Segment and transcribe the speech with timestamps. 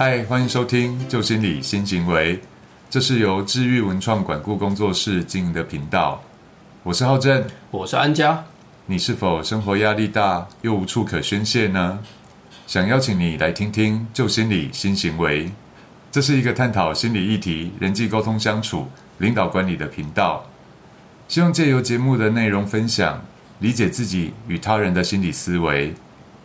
[0.00, 2.36] 嗨，欢迎收听《旧心理新行为》，
[2.88, 6.22] 这是由治愈文创管顾工作室经营的频道。
[6.84, 8.44] 我是浩正，我是安佳。
[8.86, 11.98] 你是否生活压力大又无处可宣泄呢？
[12.68, 15.46] 想邀请你来听听《旧心理新行为》，
[16.12, 18.86] 这是一个探讨心理议题、人际沟通相处、
[19.18, 20.46] 领导管理的频道。
[21.26, 23.20] 希望借由节目的内容分享，
[23.58, 25.92] 理解自己与他人的心理思维，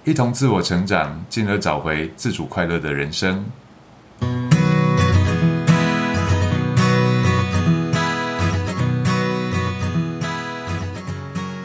[0.05, 3.45] 一同自我成长，进而找回自主快乐的人生。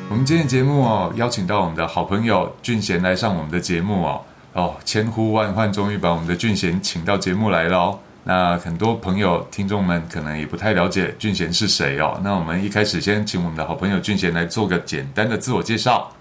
[0.08, 4.22] 我们今天的节目哦，邀请到我们的好朋友俊贤来上我们的节目哦。
[4.52, 7.98] 哦，千呼万唤，终于把我们的俊贤请到节目来了哦。
[8.22, 12.20] 那很多朋友、听众们可能也不太了解俊贤是谁哦。
[12.22, 16.12] 那我们一开始先请我们的好朋友俊贤来做个简单的自我介绍。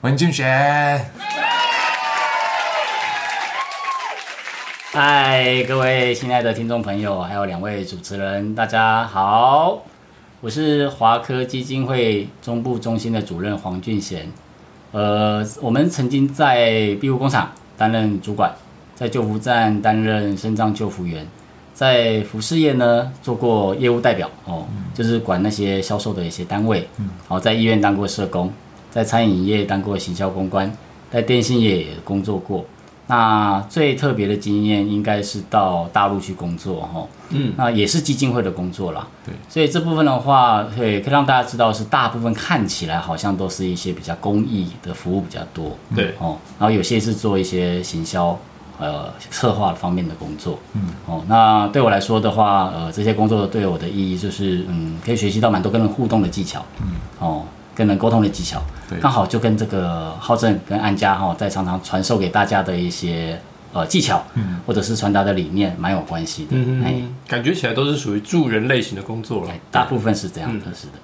[0.00, 1.47] 欢迎俊贤。
[4.90, 9.82] 嗨，各位亲爱的听众朋友，还有两位主持人，大家好，
[10.40, 14.26] 我是华科基金会中部中心的主任黄俊贤。
[14.92, 18.50] 呃，我们曾经在庇护工厂担任主管，
[18.94, 21.26] 在救护站担任肾脏救护员。
[21.74, 26.88] 在服饰业呢做过业务代表哦，就是管那些销售的一些单位。
[26.96, 28.50] 嗯，好，在医院当过社工，
[28.90, 30.74] 在餐饮业当过行销公关，
[31.12, 32.64] 在电信业也工作过。
[33.08, 37.04] 那最特别的经验应该是到大陆去工作哈。
[37.30, 39.04] 嗯，那也是基金会的工作啦。
[39.26, 45.76] 对，所以这部分的话，会可以让大家知道是大部分看起来好像都是一些比较公益的服务比较多。
[45.96, 48.38] 对，哦，然后有些是做一些行销。
[48.80, 57.42] 呃，策划方面的工作，嗯，哦，那对我来说的话，呃，这些工作对我的意义就是，嗯，可以学习到蛮多跟人互动的技巧，嗯，哦，
[57.78, 63.40] 跟人沟通的技巧，对，刚好就跟这个浩正跟安家哈，在常常传授给大家的一些
[63.72, 70.94] 呃技巧，嗯，或者是传达的理念，蛮有关系的，嗯嗯，感觉起来都是属于助人类型的工作了，大部分是这样的，是的。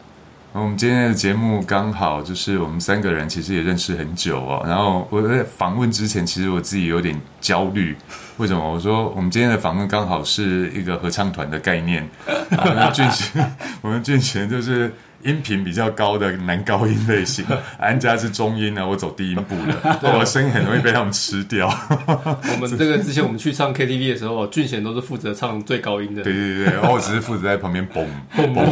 [0.50, 4.64] 我们今天的节目刚好就是我们三个人其实也认识很久哦。
[4.64, 7.96] 然后我在访问之前，其实我自己有点焦虑。
[8.36, 8.72] 为什么？
[8.72, 12.08] 我说我们今天的访问刚好是一个合唱团的概念。
[12.28, 14.94] 我们俊贤，我们俊贤 就是
[15.24, 17.44] 音频比较高的男高音类型，
[17.78, 21.68] 安家是中音呢，我走低音部的， 我的声音很容易被他们吃掉。
[22.06, 26.22] 我们这个之前我们去唱 KTV 的时候，俊贤都是负责唱最高音的。
[26.22, 28.64] 对对对，然后我只是负责在旁边嘣嘣嘣。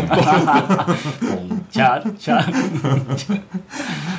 [1.71, 2.39] 加加，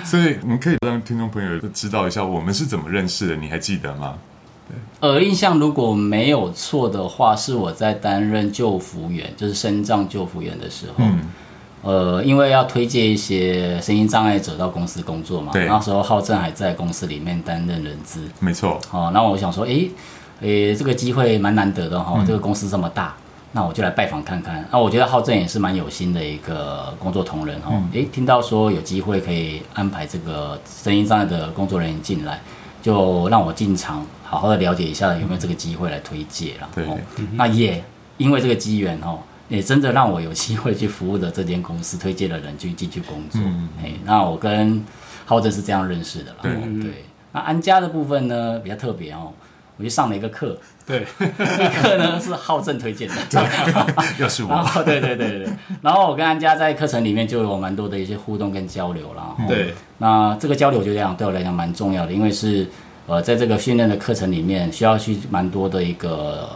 [0.03, 4.15] 所以我们可以让听众朋友都知道一下我们是怎么认识的，你还记得吗？
[5.01, 11.19] 呃，印象如果没有错的话，是我在担任救服员，就是身障救服员的时候，嗯，
[11.83, 19.85] 呃，因为要推荐一些声音障碍者到公司工作嘛，对，那时候浩正还在公司里面担任人资，没错，哦，那我想说，哎，
[20.41, 23.13] 诶，这个机会蛮难得的哈，这个公司这么大。
[23.55, 24.67] 那我就来拜访看看。
[24.71, 27.71] 那我觉得浩正也是蛮有心的一个工作同仁哈。
[27.91, 32.41] 诶，听到说有机会可以安排这个声音障碍的工作人员进来，
[32.81, 36.69] 就让我进场好好的了解一下有没有这个机会来推介了。
[36.73, 36.83] 对，
[37.33, 37.83] 那也
[38.17, 43.39] 因为这个机缘哈，也真的让我有机会去服务的这间公司推荐的人去进去工作。
[43.83, 44.83] 哎，那我跟
[45.25, 46.37] 浩正是这样认识的了。
[46.41, 47.05] 对对。
[47.31, 49.31] 那安家的部分呢比较特别哦。
[49.75, 50.55] 我去上了一个课，
[50.85, 51.03] 对，
[51.81, 53.15] 课呢是浩正推荐的，
[54.19, 55.47] 又是我，对对对对
[55.81, 59.35] 然后我跟安家在课程里面就有蛮多的一些互动跟交流啦。
[59.47, 62.69] 对，那这个交流就这样对我来讲蛮重要的，因为是
[63.07, 66.47] 呃在这个训练的课程里面需要去蛮多的一个。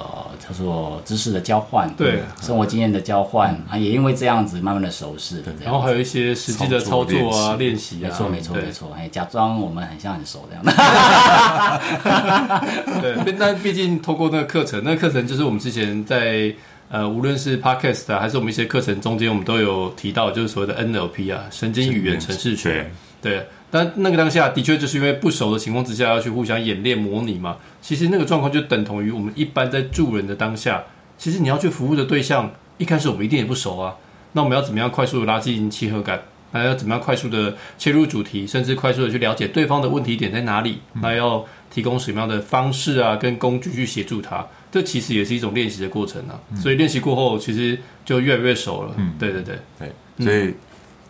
[0.48, 2.22] 他说知识的交换，对。
[2.42, 10.64] 生活经验的交换啊，也因为这样子慢慢的熟识，然后还有一些实际的操作啊、练习啊，没错没错没错，哎，假装我们很像很熟这样。
[13.02, 16.54] 对，那毕竟通过那个课程，那个课程就是我们之前在
[16.90, 22.90] 呃，无论是 podcast 还是我们一些课程中间，我们都有提到，就是所谓的 NLP 啊，神经语言程式学，
[23.22, 23.46] 对。
[23.70, 27.58] 但那个当下的确就是因为不熟的情况之下要去互相演练模拟嘛。
[27.82, 30.84] 其实那个状况就等同于我们一般在助人的当下，
[31.18, 33.96] 其实你要去服务的对象，一开始我们一定也不熟啊。
[34.32, 36.22] 那我们要怎么样快速的拉近契合感？
[36.52, 40.80] 那要怎么样快速的切入主题，甚至快速的去了解对方的问题点在哪里？
[41.02, 44.48] 那要提供什么样的方式啊，跟工具去协助他？
[44.72, 46.40] 这其实也是一种练习的过程啊。
[46.56, 48.94] 所以练习过后，其实就越来越熟了。
[48.98, 50.54] 嗯，对对对对，所以。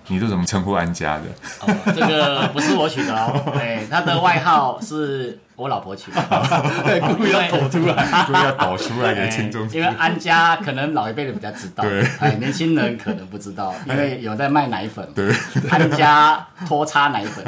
[0.08, 1.24] 你都怎么称呼安家的？
[1.94, 6.22] 这个不是我取的哦，对， 他的外号是我老婆取的，
[6.86, 8.06] 对，故意要抖出来。
[8.28, 11.84] 故意要导出来给听众哎因为安家可能老一辈的比较知道，
[12.20, 15.34] 哎，年轻人可能不知道，因为有在卖奶粉，对，
[15.72, 17.44] 安家脱差奶粉，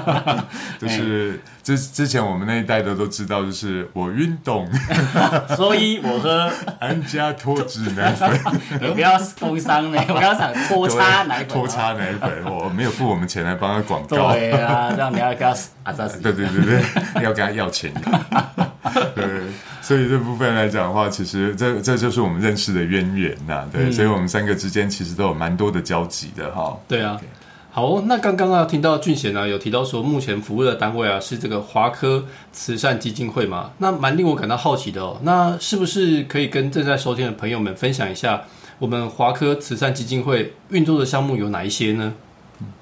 [0.80, 4.66] 就是之之前我们那一代的都知道，就是我运动，
[5.54, 6.50] 所以我喝，
[6.80, 8.30] 安家脱脂奶粉，
[8.80, 14.32] 你不要工伤呢，我刚刚讲脱差奶粉，脱差奶粉，我没有付我们钱来帮他广告。
[14.32, 15.50] 对啊，这样你要跟他
[15.84, 15.92] 啊，
[16.22, 17.92] 对对对对，要跟他要钱。
[19.14, 19.24] 对，
[19.82, 26.76] 所以这部分来讲的话，其实这这就是我们认识的渊源呐、对，所以我们三个之间其实都有蛮多的交集的哈。
[26.86, 27.20] 对啊，
[27.72, 35.18] 好，那刚刚啊，听到俊贤啊有提到说，目前服务的单位啊是这个华科慈善基金会嘛，那蛮令我感到好奇的哦。
[35.22, 38.42] 那是不是可以跟正在收听的朋友们分享一下，
[38.78, 42.14] 我们华科慈善基金会运作的项目有哪一些呢？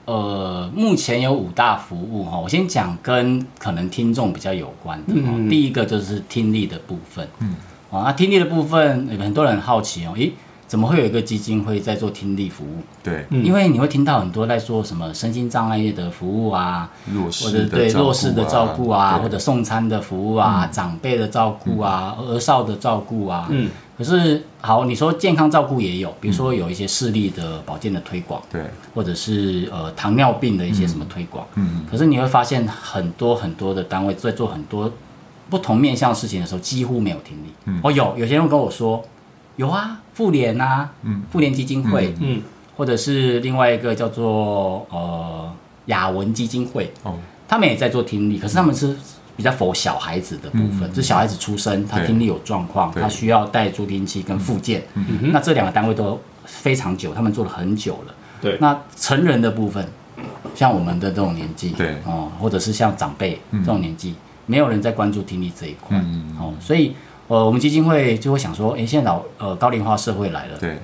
[0.05, 5.13] 呃，目前有五大服务哈，我先讲跟可能听众比较有关的。
[5.15, 7.55] 嗯第一个就是听力的部分，嗯，
[7.91, 10.31] 啊，那听力的部分，有很多人很好奇哦，咦，
[10.67, 12.83] 怎么会有一个基金会在做听力服务？
[13.03, 23.47] 对，嗯因为你会听到很多在做什么身心障碍的服务啊，弱或者势的照顾对弱势的照顾啊，或者送餐的服务啊，长辈的照顾啊，儿少的照顾啊。
[23.51, 28.63] 嗯，可是好，你说健康照顾也有，比如说有一些视力的保健的推广，对，
[28.95, 31.47] 或者是呃糖尿病的一些什么推广。
[31.55, 34.91] 嗯，可是你会发现很多很多的单位在做很多
[35.51, 37.53] 不同面向事情的时候，几乎没有听力。
[37.67, 37.81] 嗯。
[37.85, 39.05] 哦，有有些人跟我说，
[39.57, 42.41] 有啊，妇联啊，嗯，妇联基金会，嗯，
[42.77, 45.53] 或者是另外一个叫做呃
[45.87, 47.15] 雅文基金会，哦，
[47.53, 48.97] 他们也在做听力，可是他们是
[49.37, 54.83] 比较否小孩子的部分，就是小孩子出生他对听力有状况，他需要带助听器跟附件，
[55.21, 58.15] 那这两个单位都非常久，他们做了很久了。
[58.41, 59.87] 对，那成人的部分，
[60.55, 61.95] 像我们的这种年纪，对。
[62.07, 64.15] 哦，或者是像长辈这种年纪，
[64.47, 66.97] 没有人在关注听力这一块，嗯哦，所以
[67.29, 70.79] 呃，我们基金会就会想说，诶，现在老呃高龄化社会来了，对，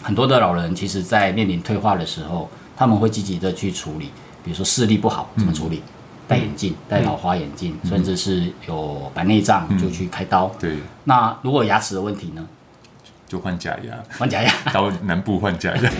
[0.00, 4.06] 很多的老人其实在面临退化的时候，他们会积极的去处理，
[4.42, 5.82] 比如说视力不好怎么处理，
[6.28, 10.50] 戴眼镜、戴老花眼镜，甚至是有白内障就去开刀。
[10.58, 12.46] 对，那如果牙齿的问题呢？
[13.28, 14.52] 就换假牙，换假牙。
[14.72, 15.90] 到南部换假牙。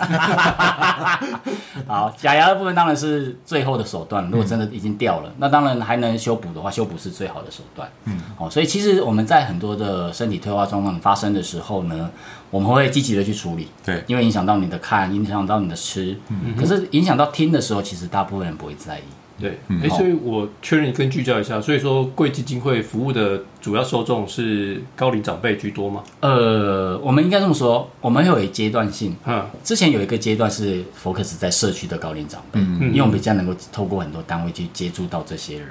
[1.86, 4.24] 好，假牙的部分当然是最后的手段。
[4.30, 7.88] 如果真的已经掉了，那当然还能修补的话，修补是最好的手段。
[8.04, 12.10] 嗯，哦，所以其实我们在很多的身体退化状况发生的时候呢，
[12.50, 13.68] 我们会积极的去处理。
[13.84, 16.16] 对因为影响到你的看，影响到你的吃。
[16.28, 19.02] 嗯可是影响到听的时候，其实大部分人不会在意。
[19.40, 26.04] 对，哎、所以我确认跟聚焦一下，所以说贵基金会服务的主要受众是高龄长辈居多吗？
[26.20, 29.16] 呃，我们应该这么说，我们会有一阶段性。
[29.26, 35.68] 嗯，之前有一个阶段是 focus 在社区的高龄长辈嗯，因为我们比较能够透过很多单位去接触到这些人。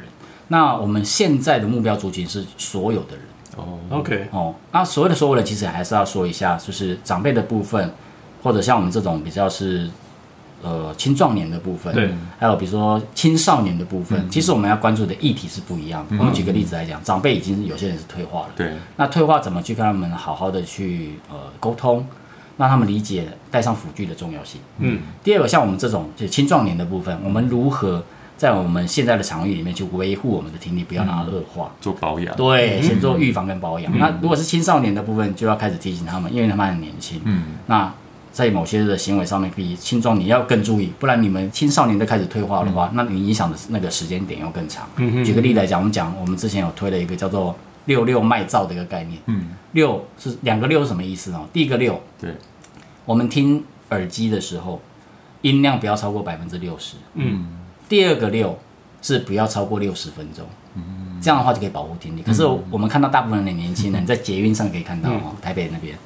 [0.47, 3.21] 那我们现在的目标族群是所有的人
[3.55, 4.55] 哦，OK，哦。
[4.71, 7.93] 那所谓的所有人，其实还是要说一下，就是长辈的部分，
[8.41, 9.87] 或者像我们这种比较是
[10.61, 16.17] 呃青壮年的部分，对，还有比如说青少年的部分，其实我们要关注的议题是不一样的。
[16.17, 22.05] 我们举个例子来讲，长辈已经有些人是退化了，对，那退化怎么去跟他们好好的去呃沟通，
[22.57, 24.59] 让他们理解带上辅具的重要性。
[24.79, 28.03] 嗯，第二个，像我们这种就是青壮年的部分，我们如何
[28.37, 31.71] 在我们现在的场域里面去维护我们的听力，不要让它恶化。
[31.81, 32.35] 做保养。
[32.35, 33.97] 对，先做预防跟保养。
[33.97, 37.19] 那如果是青少年的部分，就要开始提醒他们，因为他们很年轻。
[37.25, 37.93] 嗯，那
[38.31, 44.87] 在某些的行为上面，比青壮年要更注意，不然你们青少年都开始退化的话，那你影响的那个时间点要更长。
[45.25, 47.55] 举个例来讲，我们讲我们之前有推了一个叫做
[47.85, 49.19] “六六麦噪”的一个概念。
[49.25, 51.41] 嗯，六是两个六是什么意思呢？
[51.51, 52.35] 第一个六，对，
[53.05, 54.79] 我们听耳机的时候，
[55.41, 56.95] 音量不要超过百分之六十。
[57.15, 57.47] 嗯，
[57.89, 58.57] 第二个六
[59.01, 60.45] 是不要超过六十分钟。
[60.75, 62.21] 嗯，这样的话就可以保护听力。
[62.21, 65.97] 可是我们看到大部分的年轻人在捷运上可以看到哦，台北那边，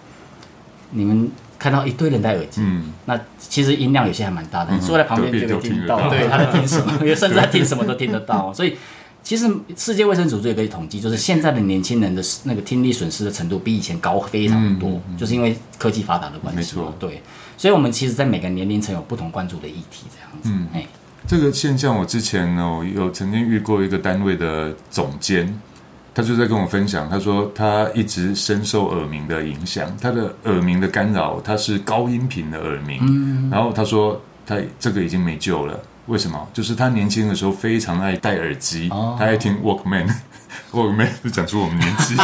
[0.92, 1.30] 你们
[1.64, 8.54] 看到一堆人戴耳机，嗯，那其实音量有些还蛮大的，你坐在旁边就可以听到，对他在听什么， 甚至他听什么都听得到。
[8.54, 8.76] 所以
[9.24, 16.96] 其实世界卫生组织也可以统计，就是现在的年轻人的那个听力损失的程度比以前高非常多，就是因为科技发达的关系嘛没错。
[17.00, 17.24] 对，
[17.58, 20.50] 所以我们其实，在每个年龄层有不同关注的议题，这样子。
[20.52, 20.86] 嗯，哎，
[21.26, 25.58] 这个现象我之前呢有曾经遇过一个单位的总监，
[26.16, 35.80] 他就在跟我分享，他说他一直深受耳鸣的影响，他的耳鸣的干扰，他是高音频的耳鸣，然后他说他这个已经没救了。
[36.08, 36.48] 为什么？
[36.52, 40.08] 就是他年轻的时候非常爱戴耳机，哦他爱听 Walkman，
[40.72, 42.16] 我妹就讲出我们年纪，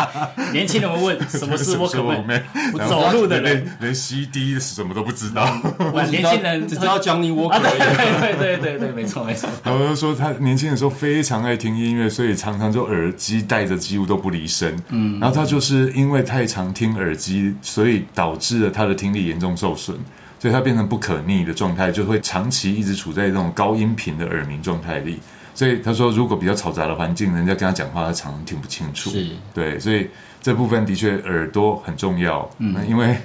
[0.52, 2.42] 年轻人会问什么是是 Walkman？
[2.88, 5.60] 走路的人，连连 CD 什么都不知道。
[5.92, 8.38] 我年轻人只知道 Johnny 啊，Walker 对而已。
[8.38, 9.48] 对对对对，没错没错。
[9.64, 14.74] 然后就说他年轻的时候非常爱听音乐，所以常常就耳机戴着几乎都不离身。
[14.88, 19.96] 嗯，然后他就是因为太常听耳机，所以导致了他的听力严重受损，
[20.38, 25.18] 所以他变成不可逆的状态，就会长期一直处在这种高音频的耳鸣状态里。
[25.58, 29.10] 所以他说，如果比较嘈杂的环境，人家跟他讲话，他常常听不清楚。
[29.10, 30.08] 是对，所以
[30.40, 32.48] 这部分的确耳朵很重要。
[32.58, 33.16] 嗯，因为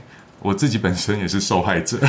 [0.42, 2.00] 我自己本身也是受害者，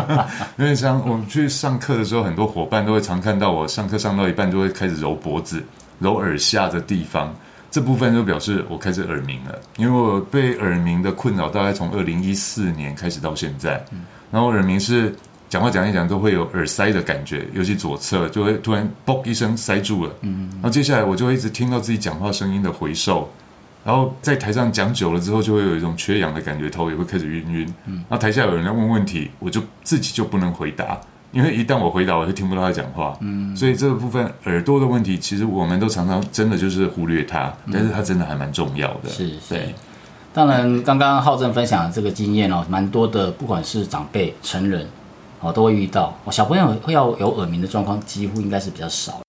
[0.56, 5.62] 因为像我们去上课的时候，很多伙伴都会常看到我上课上到一半就会开始揉脖子、
[5.98, 7.34] 揉耳下的地方。
[7.70, 13.84] 这部分就表示我开始耳鸣了，因为我被耳鸣的困扰大概从二零一四年开始到现在，
[14.30, 15.14] 然后耳鸣是
[15.54, 23.30] 讲话讲一讲都会有耳塞的感觉，尤其左侧就会突然嘣一声塞住了，嗯，然后接下来我就会一直听到自己讲话声音的回授，
[23.84, 31.00] 然后在台上讲久了之后，就会有一种缺氧的感觉，头也会开始晕晕，嗯，然后台下有人在问问题，我就自己就不能回答。
[31.30, 39.34] 因为一旦我回答，我就听不到他讲话，嗯，所以这个部分耳朵的问题，其实我们都常常真的就是忽略它，但是它真的还蛮重要的，是是。
[39.50, 39.72] 对，
[40.32, 44.84] 当然，刚刚浩正分享的这个经验哦，蛮多的，不管是长辈、成人
[45.44, 46.12] 哦，都会遇到。
[46.24, 49.20] 哦，小朋友会要有耳鸣的状况，几乎应该是比较少。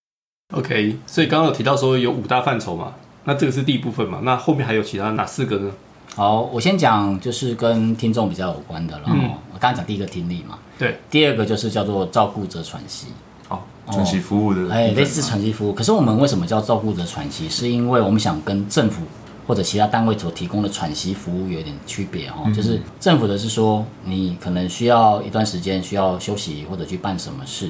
[0.54, 2.94] OK，所以刚刚有提到说有五大范畴嘛，
[3.26, 5.72] 那这个是第一部分嘛，那后面还有其他哪四个呢？
[6.16, 9.04] 好，我先讲就是跟听众比较有关的了。
[9.08, 13.08] 嗯哦我刚刚讲第一个听力嘛，对，第二个就是叫做照顾者喘息。
[13.48, 13.60] 哦，
[13.92, 15.74] 喘息服务的部分嘛，哎，类似喘息服务。
[15.74, 17.48] 可是我们为什么叫照顾者喘息？
[17.50, 19.04] 是因为我们想跟政府
[19.48, 22.52] 或者其他单位所提供的喘息服务有点区别哈、哦。
[22.52, 27.70] 就是政府的是说，你可能需要一段时间需要休息或者去办什么事，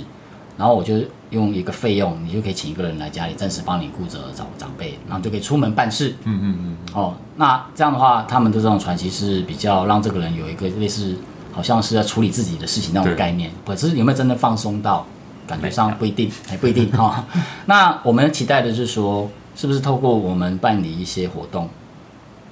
[0.58, 0.96] 然后我就
[1.32, 6.16] 用一个费用，你就可以请一个人来家里暂时帮你顾着长长辈，然后就可以出门办事。
[6.24, 11.18] 嗯嗯嗯，哦，那这样的话，他们的这种喘息是比较让这个人有一个类似，
[11.52, 13.52] 好像是在处理自己的事情那种概念。
[13.66, 15.06] 可是有没有真的放松到？
[15.48, 17.24] 感觉上不一定，还不一定哈、
[17.68, 21.70] 那我们期待的是说，是不是透过我们办理一些活动，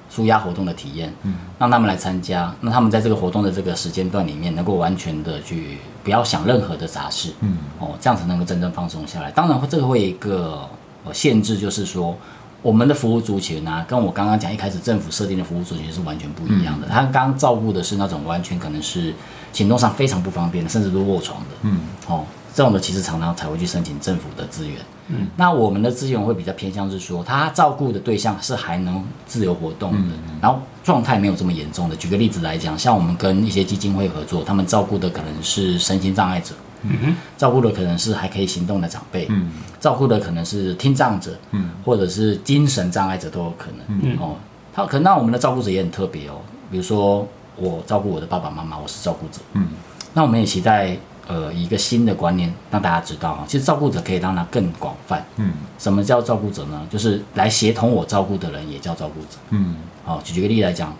[0.10, 9.29] 舒压活动的体验，嗯，让他们来参加，那他们在这个活动的这个时间段里面，能够完全的去不要想任何的杂事，嗯，哦，这样才能够真正放松下来。
[9.31, 10.67] 当然，这个会有一个
[11.05, 12.17] 呃限制，就是说。
[12.62, 16.88] 我们的服务族群啊，跟我刚刚讲一开始政府设定的服务族群是完全不一样的。
[16.88, 19.13] 他刚刚照顾的是那种完全可能是
[19.51, 21.48] 行动上非常不方便的，甚至都卧床的。
[21.63, 24.77] 嗯，哦，这种的其实常常才会去申请政府的资源。
[25.07, 31.95] 嗯，那我们的资源会比较偏向是说，他照顾的对象是还能自由活动的，然后状态没有这么严重的。
[31.95, 36.55] 举个例子来讲，像我们跟一些基金会合作，他们照顾的可能是身心障碍者。
[36.83, 37.15] 嗯哼。
[37.38, 44.17] 照顾的可能是还可以行动的长辈，嗯，照顾的可能是听障者，嗯，或者是精神障碍者都有可能，嗯。
[44.22, 44.36] 哦，
[44.74, 46.36] 他可能那我们的照顾者也很特别哦，
[46.72, 49.67] 比如说我照顾我的爸爸妈妈，我是照顾者，嗯，
[50.13, 56.86] 那我们也期待呃一个新的观念让大家知道哈，其实照顾者可以让它更广泛，嗯，什么叫照顾者呢？
[56.89, 59.75] 就是来协同我照顾的人也叫照顾者，嗯。
[60.06, 60.94] 好、举个例来讲，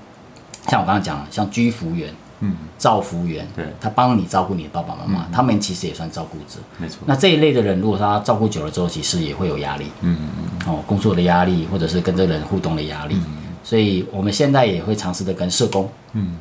[0.70, 2.14] 像我刚刚讲了，像居服员。
[2.46, 3.66] 嗯，照服员，对。
[3.80, 6.60] 他帮你照顾你的爸爸妈妈，他们其实也算照顾者。
[6.78, 13.18] 没错，那这一类的人，如果他照顾久了之后，其实也会有压力，嗯嗯哦，工作的压力，或者是跟这个人互动的压力。
[13.64, 16.36] 所以我们现在也会尝试的跟社工、嗯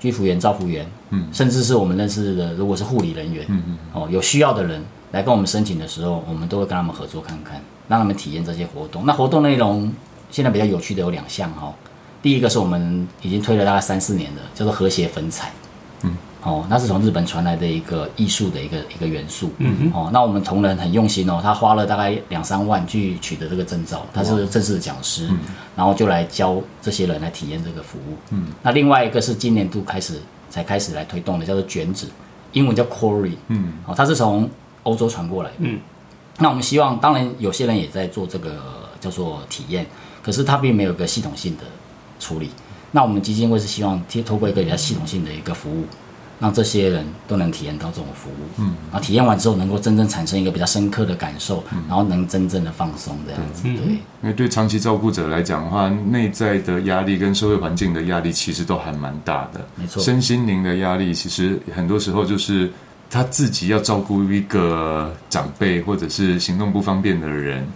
[0.00, 9.04] 居服员、照服员，嗯甚至是我们认识的，如果是护理人员，嗯嗯哦，有需要的人来跟我们申请的时候，我们都会跟他们合作看看，让他们体验这些活动。
[9.04, 9.92] 那活动内容
[10.30, 11.74] 现在比较有趣的有两项哈、哦，
[12.22, 15.52] 第一个是我们已经推了大概三四年的，叫做和谐粉彩。
[16.44, 19.50] 嗯，哦，那是从日本传来的一个艺术的一个一个元素。
[19.58, 25.28] 嗯哦，那我们同仁很用心哦，他花了大概两三万去取得这个证照，他是正式的讲师，
[25.76, 28.16] 然后就来教这些人来体验这个服务。
[28.30, 32.06] 嗯，那另外一个是今年度开始才开始来推动的，叫做卷纸，
[32.52, 33.34] 英文叫 Corey。
[33.48, 34.48] 嗯，哦，它是从
[34.82, 35.56] 欧洲传过来的。
[35.60, 35.78] 嗯，
[36.38, 38.56] 那我们希望，当然有些人也在做这个
[38.98, 39.86] 叫做体验，
[40.22, 41.64] 可是它并没有一个系统性的
[42.18, 42.50] 处理。
[42.92, 45.84] 那我们基金会是希望贴透过一个比较系统性的一个服务，
[46.40, 48.48] 让这些人都能体验到这种服务。
[48.56, 53.62] 嗯，然后体验完之后，能够真正产生一个比较深刻的感受，然后能真正的放松这样子。
[53.62, 59.60] 对，因为对长期照顾者来讲的话，内在的压力跟社会环境的压力其实都还蛮大的。
[59.76, 62.70] 没错身心灵的压力其实很多时候就是
[63.10, 67.66] 他自己要照顾一个长辈或者是行动不方便的人，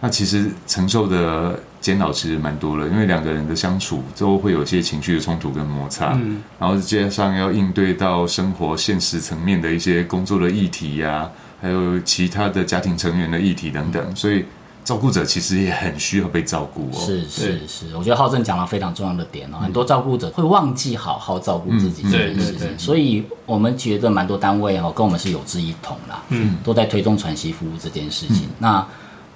[0.00, 6.40] 那其实承受的煎熬其实蛮多了，因为两个人的相处都会有一些情绪的冲突跟摩擦，嗯。
[6.58, 11.28] 然后加上要应对到生活现实层面的一些工作的议题呀、
[11.60, 14.44] 还有其他的家庭成员的议题等等，所以
[14.84, 16.98] 照顾者其实也很需要被照顾哦。
[16.98, 28.48] 是是是，我觉得浩正讲了非常重要的点哦，很多照顾者会忘记好好照顾自己这件事情，所以我们觉得蛮多单位哦跟我们是有志一同啦，嗯，都在推动喘息服务这件事情。
[28.58, 28.86] 那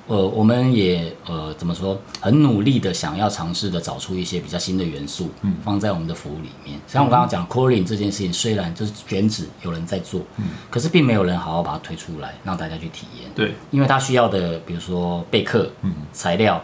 [0.08, 6.78] 呃，我们也呃怎么说，很努力的想要尝试的找出一些比较新的元素，嗯，放在我们的服务里面。
[6.88, 13.30] 像我刚刚讲 calling 这件事情，虽然就是卷纸有人在做，嗯，可是并没有人好好把它推出来，让大家去体验。
[13.34, 16.60] 对，因为它需要的，比如说备课、嗯材料，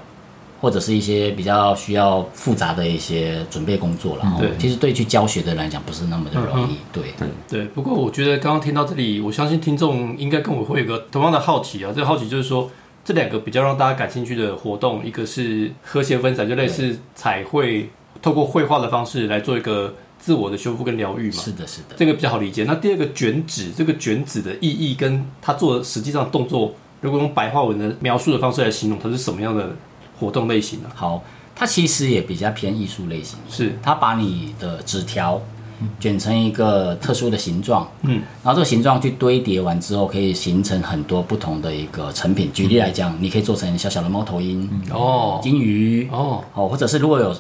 [0.61, 4.25] 或者是一些比较需要复杂的一些准备工作了。
[4.25, 6.77] 哦对其实对去教学的人来讲，不是那么的容易。
[6.93, 11.93] 对，对，对，不过我觉得刚刚听到这里，我相信听众应该跟我会有个同样的好奇啊。
[11.95, 12.69] 这个好奇就是说，
[13.09, 17.89] 这两个比较让大家感兴趣的活动，一个是和谐分散，就类似彩绘，
[18.21, 21.43] 透过绘画的方式来做一个自我的修复跟疗愈嘛。
[21.43, 21.95] 是的，是的。
[21.97, 22.65] 这个比较好理解。
[22.65, 29.75] 那第二个卷纸，这个卷纸的意义跟它做的实际上的动作，如果用白话文的描述的方式来形容，它是什么样的
[30.21, 31.25] 活动类型呢、好，
[31.55, 35.41] 它其实也比较偏艺术类型，是它把你的纸条
[36.01, 42.51] 卷成一个特殊的形状，嗯，然后这个形状去堆叠完之后，可以形成很多不同的一个成品。
[42.53, 45.41] 举例来讲，你可以做成小小的猫头鹰、哦。
[45.43, 46.43] 金鱼，哦。
[46.55, 47.35] 哦，或者是如果有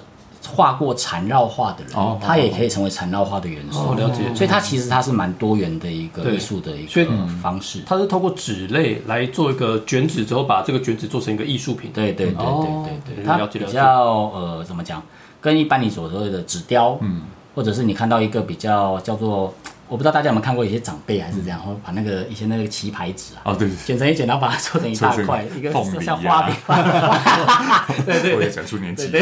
[0.51, 2.19] 画过缠绕画的人，哦。
[2.21, 3.81] 他也可以成为缠绕画的元素。
[3.81, 4.23] 哦，了解。
[4.35, 6.37] 所以它其实它是蛮多元的一个对。
[6.37, 7.07] 艺术的一个
[7.43, 7.83] 方式。
[7.87, 11.91] 它是透过纸类来做一个卷纸之后，把这个卷纸做成一个艺术品。
[11.93, 13.17] 对对对对哦对。
[13.17, 13.73] 对，它比了解了解。
[13.73, 14.05] 较
[14.35, 15.03] 呃怎么讲，
[15.41, 17.23] 跟一般你所说的纸雕，嗯，
[17.59, 19.53] 或者是你看到一个比较叫做，
[19.89, 23.43] 我不知道大家有没有看过，有些长辈还是这样，会把那个以前那个棋牌纸啊。
[23.47, 26.55] 哦对，卷成一卷，然后把它做成一大块，一个像花饼，
[28.07, 29.21] 对对我也对讲出年纪对。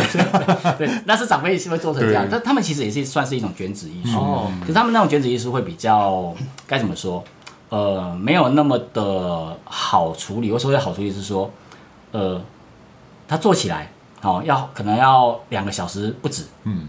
[1.07, 4.19] 那是长辈是会做成这样，但他们其实也是算是一种卷纸艺术。
[4.19, 6.35] 哦可是他们那种卷纸艺术会比较
[6.67, 7.25] 该怎么说？
[7.71, 10.53] 呃，没有那么的好处理。
[10.53, 11.51] 我所谓的好处理是说，
[12.13, 12.39] 呃，
[13.27, 13.91] 它做起来，
[14.21, 16.45] 哦，要可能要两个小时不止。
[16.65, 16.87] 嗯，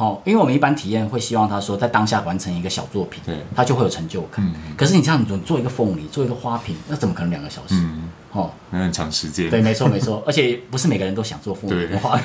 [0.00, 3.36] 哦，因为我们一般体验会希望他说在当下完成一个小作品，对。
[3.54, 4.50] 他就会有成就感。
[4.74, 7.74] 可是你这样，你做一个凤梨，做一个花瓶，那怎么可能两个小时？
[7.74, 9.50] 嗯，哦，那很长时间。
[9.50, 11.86] 对，没错没错， 而且不是每个人都想做父母对。
[11.88, 12.18] 的话，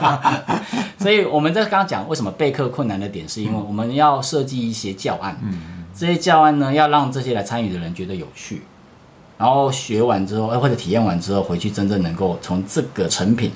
[1.00, 5.40] 所以我们在刚刚讲为什么备课困难的点，是因为我们要设计一些教案，
[5.96, 8.62] 这些教案呢要让这些来参与的人觉得有趣，
[9.38, 13.50] 然后学完之后，呃或者体验完之后，回去真正能够从这个成品，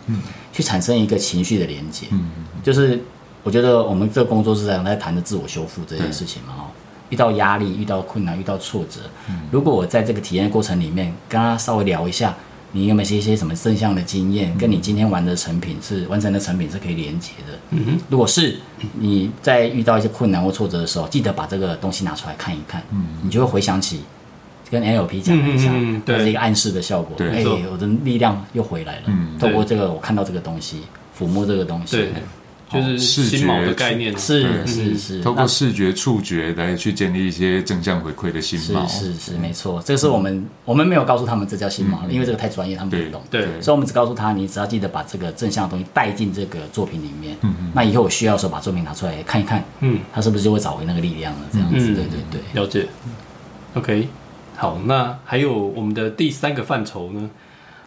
[0.55, 2.31] 去产生一个情绪的连接，嗯。
[2.62, 3.03] 就是
[3.42, 6.62] 我觉得我们这个工作是在在谈的自我修复这件事情嘛，哦。
[7.11, 9.00] 遇到压力、遇到困难、遇到挫折，
[9.50, 12.35] 如果我在这个体验过程里面跟他稍微聊一下，
[12.70, 17.59] 你有没有一些什么正向的经验，跟你今天玩的成品是完成的成品是可以连接的。
[17.68, 18.57] 嗯哼，如果是
[18.98, 24.00] 你在遇到一些困难或挫折的时候，记得把这个东西拿出来看一看，嗯，你就会回想起
[24.70, 27.14] 跟 NLP 讲的一下，嗯嗯嗯对它是一个暗示的效果。
[27.18, 29.02] 对哎我的力量又回来了。
[29.09, 30.81] 嗯透过对这个，我看到这个东西，
[31.18, 32.12] 抚摸这个东西，对，
[32.73, 34.17] 就是视觉的概念。
[34.19, 38.87] 是对是是，透过那视觉、触觉来去建立一些正向回馈的心锚。
[38.89, 43.23] 是是是，没错，这是我们我们没有告诉他们这叫心锚，因为这个太专业，他们对不懂。
[43.31, 51.41] 对所以我们只告诉他，你只要记得把这个正向的东西带进这个作品里面，嗯嗯那以后我需要的时候把作品拿出来看一看，嗯，他是不是就会找回那个力量了？
[51.53, 52.63] 这样子，嗯对对对。
[52.63, 52.87] 了解。
[53.75, 54.09] OK，
[54.57, 57.31] 好，那还有我们的第三个范畴呢？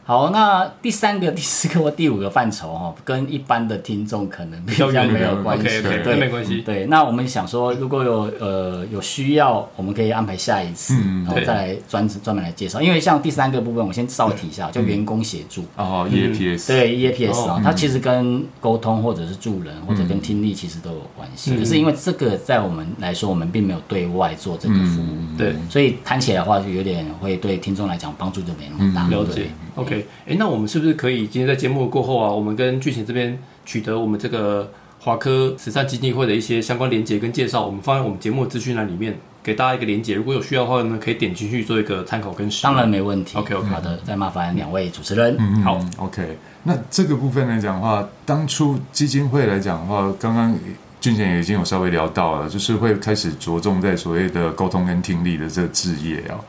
[0.08, 5.82] 好，那第三个、第四个或第五个范畴哦，跟一般的听众可能比较没有 关系。
[5.82, 6.62] 对没关系。
[6.62, 12.80] 对，那我们想说，如果有呃有需要，我们可以安排下一次，嗯然后再来专专门来介绍。
[12.80, 15.64] 因为像第三个部分，我先稍微提一下，叫员工协助。
[15.76, 21.58] 哦，EAPS，对 EAPS 啊、哦它其实跟沟通或者是助人或者跟听力其实都有关系。
[21.58, 29.10] 可是因为这个在我们来说，我们并没有对外做这个服务，对，所以谈起来的话，就有点会对听众来讲帮助就没那么大。
[29.10, 29.48] 对了解。
[29.76, 29.95] OK，
[30.28, 40.16] 哎，那我们是不是可以今天在节目过后啊，我们跟剧情这边取得我们这个华科慈善基金会的一些相关连接跟介绍，我们放在我们节目的资讯栏里面，给大家一个连接。
[40.16, 42.74] 如果有需要的话呢，可以点进去做一个参考跟使用。
[42.74, 43.38] 当然没问题。
[43.38, 45.36] OK，OK 好的，再麻烦两位主持人。
[45.40, 46.38] 嗯好，OK。
[46.64, 50.58] 那这个部分来讲的话，当初基金会来讲的话，刚刚
[51.00, 56.42] 俊贤也已经有稍微聊到了，就是会开始着重在所谓的沟通跟听力的这个置业啊。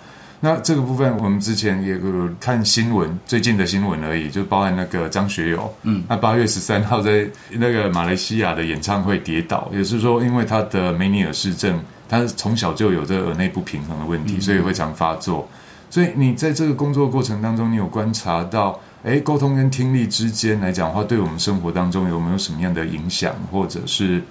[0.47, 15.49] 那这个部分，我们之前也有看新闻，最近的新闻而已，就包含那个张学友，嗯，那八月十三号在那个马来西亚的演唱会跌倒，也是说因为他的梅尼尔氏症，他从小就有这个耳内不平衡的问题，所以会常发作。
[15.91, 24.23] 所以你在这个工作过程当中，你有观察到，诶，沟通跟听力之间来讲的话，对我们生活当中有没有什么样的影响，或者是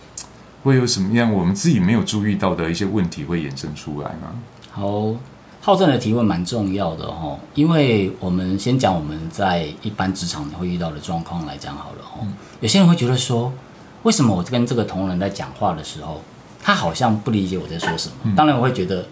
[0.63, 4.31] 会有什么样我们自己没有注意到的一些问题会衍生出来吗？
[4.71, 5.13] 好
[5.65, 12.27] 浩正的提问蛮重要的哦，因为我们先讲我们在一般职场会遇到的状况来讲好了哦。
[12.59, 13.51] 有些人会觉得说，
[14.03, 16.21] 为什么我跟这个同仁在讲话的时候，
[16.61, 18.35] 他好像不理解我在说什么？
[18.35, 19.07] 当然，我会觉得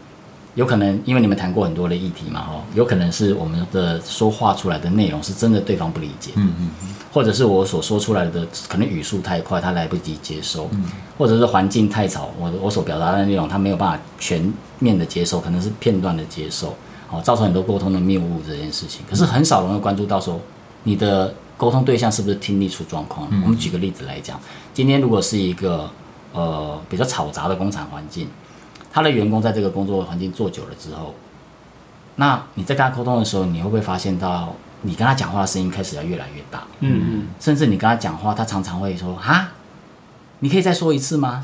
[0.56, 6.70] 有可能，因为你们谈过很多的议题嘛，哦，有可能是我们的说话出来的内容是真的对方不理解，嗯嗯，
[7.12, 10.86] 或者是我所说出来的可能语速太快，他来不及接收，嗯
[11.18, 16.76] 或者是环境太吵，我我所表达的内容他没有办法全面的接受，可能是片段的接受，
[17.10, 19.02] 哦，造成很多沟通的谬误这件事情。
[19.10, 20.40] 可是很少人会关注到说
[20.84, 23.28] 你的沟通对象是不是听力出状况。
[23.44, 24.40] 我们举个例子来讲，
[24.72, 25.90] 今天如果是一个
[26.32, 28.28] 呃比较嘈杂的工厂环境，
[28.94, 31.14] 他的员工在这个工作环境做久了之后，
[32.16, 34.54] 那你在跟他沟通的时候，你会不会发现到
[34.84, 36.64] 你跟他讲话的声音开始要越来越大？
[36.82, 39.48] 嗯嗯，甚至你跟他讲话，他常常会说：“哈，
[40.40, 41.44] 你可以再说一次吗？”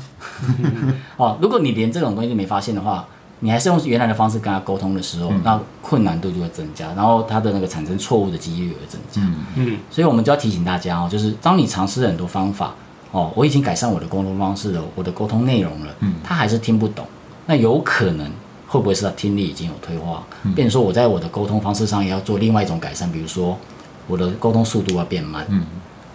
[1.18, 3.04] 哦，如果你连这种东西都没发现的话，
[3.40, 9.20] 你还是用原来的方式跟他沟通的时候，那困难度就会增加，然后他的那个产生错误的几率也会增加。
[9.56, 12.74] 嗯，所以我们就要提醒大家哦，就是当你尝试了很多方法
[13.10, 17.06] 哦，我已经改善我的沟通方式了，我的沟通内容了，嗯，他还是听不懂，
[17.50, 18.30] 那有可能
[18.68, 20.22] 会不会是他听力已经有退化？
[20.54, 23.58] 变成说我在我的沟通方式上也要做另外一种改善，比如说
[24.06, 25.66] 我的沟通速度要变慢，嗯，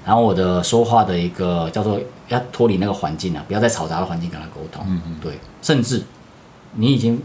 [0.05, 6.01] 然后我的说话的一个叫做要脱离那个环境啊，不要在嘈杂的环境跟他沟通，嗯嗯，对，甚至
[6.71, 7.21] 你已经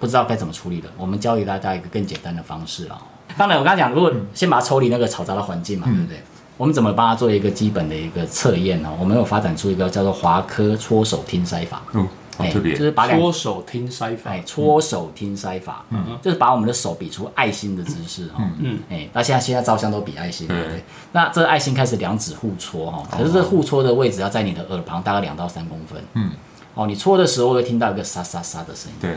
[0.00, 3.00] 不知道该怎么处理了，我们教给大家一个更简单的方式啊。
[3.36, 6.20] 当然，我刚才讲，如果先把它抽离那个嘈杂的环境嘛，对不对？
[6.56, 8.90] 我们怎么帮他做一个基本的一个测验呢？
[8.98, 12.08] 我们有发展出一个叫做华科搓手听筛法，哦，好
[12.46, 12.72] 特别。
[12.72, 14.30] 就，是把两搓手听筛法。
[14.30, 16.18] 哎，搓手听筛法，嗯。
[16.22, 20.62] 就是把我们的手比出爱心的姿势哈，嗯，哎，那现在现在照相都比爱心，对。
[20.62, 20.84] 不对？
[21.12, 26.30] 那这个爱心开始两指互搓哈，可是这互搓的位置要在你的耳旁大概两到三公分，嗯，
[26.74, 29.12] 哦，你搓的时候会听到一个沙沙沙的声音，对，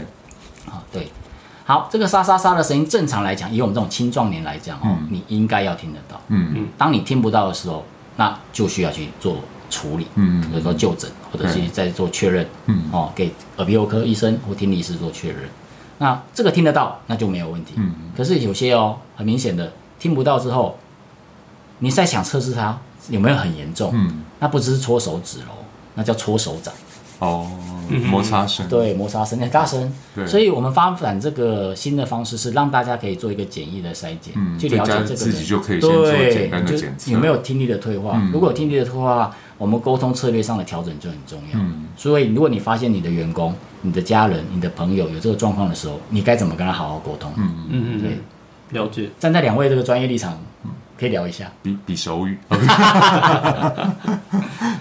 [0.71, 1.07] 啊，对，
[1.65, 6.53] 好，这个沙沙沙的声音，正常来讲，以我们这种青壮年来讲哦，你应该要听得到，嗯。
[6.55, 7.83] 嗯，当你听不到的时候，
[8.15, 9.37] 那就需要去做
[9.71, 11.67] 处理，嗯比如说就诊，或者是对。
[11.69, 12.83] 在做确认，嗯。
[12.91, 15.39] 哦，给耳鼻喉科医生或听力师做确认。
[15.97, 17.73] 那这个听得到，那就没有问题。
[17.77, 17.93] 嗯。
[18.15, 20.77] 可是有些哦，很明显的听不到之后，
[21.79, 22.77] 你再想测试它
[23.09, 26.73] 有没有很严重，嗯，那不只是搓手指喽，那叫搓手掌。
[27.19, 27.47] 哦，
[28.09, 29.93] 摩擦声，对，摩擦声很大声。
[30.15, 37.11] 对，所以我们发展这个新的方式是让大家可以做一个简易的筛检，嗯去了解这个自己人就可以先做对简单的就检测。
[37.11, 38.13] 有没有听力的退化？
[38.15, 38.31] 嗯。
[38.31, 41.59] 如果有听力的退化，我们沟通策略上的调整就很重要。
[41.59, 47.31] 嗯所以如果你发现你的员工、你的家人、你的朋友有这个状况的时候，你该怎么跟他好好沟通？
[47.37, 48.17] 嗯，嗯嗯对嗯，
[48.71, 49.07] 了解。
[49.19, 50.35] 站在两位这个专业立场，
[50.97, 51.51] 可以聊一下。
[51.61, 52.39] 比比手语，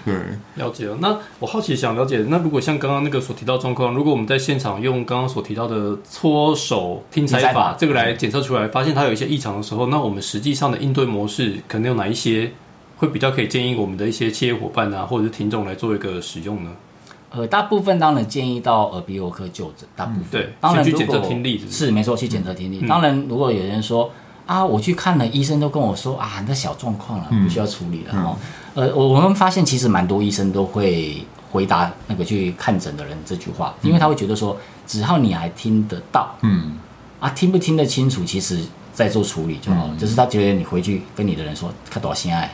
[0.03, 0.15] 对，
[0.55, 0.97] 了解了。
[0.99, 12.51] 那我好奇想了解，那如果像刚刚那个所提到的状况，如果我们在现场用刚刚所提到的搓手听听筛法这个来检测出来，发现它有一些异常的时候，那我们实际上的应对模式可能有哪一些
[13.01, 16.69] 会比较可以建议我们的一些企业伙伴啊，或者是听众来做一个使用呢？
[17.31, 20.25] 呃，大部分当然建议到耳鼻喉科就诊，大部分。
[20.29, 22.77] 对当然如先去检测果听力是没错，去检测听力。
[22.83, 24.11] 嗯当然，如果有人说
[24.45, 28.37] 啊，我去看了，医生都跟我说啊，那小状况了，不需要处理了哦。
[28.75, 36.77] 呃，我我们发现其实蛮多医生都会回答那个去看诊的人这句话，因为他会觉得说，只要你还听得到嗯
[37.19, 38.59] 啊，听不听得清楚，其实
[39.03, 39.95] 在做处理就好了。
[39.97, 42.51] 就是他觉得你回去跟你的人说，看多少心爱，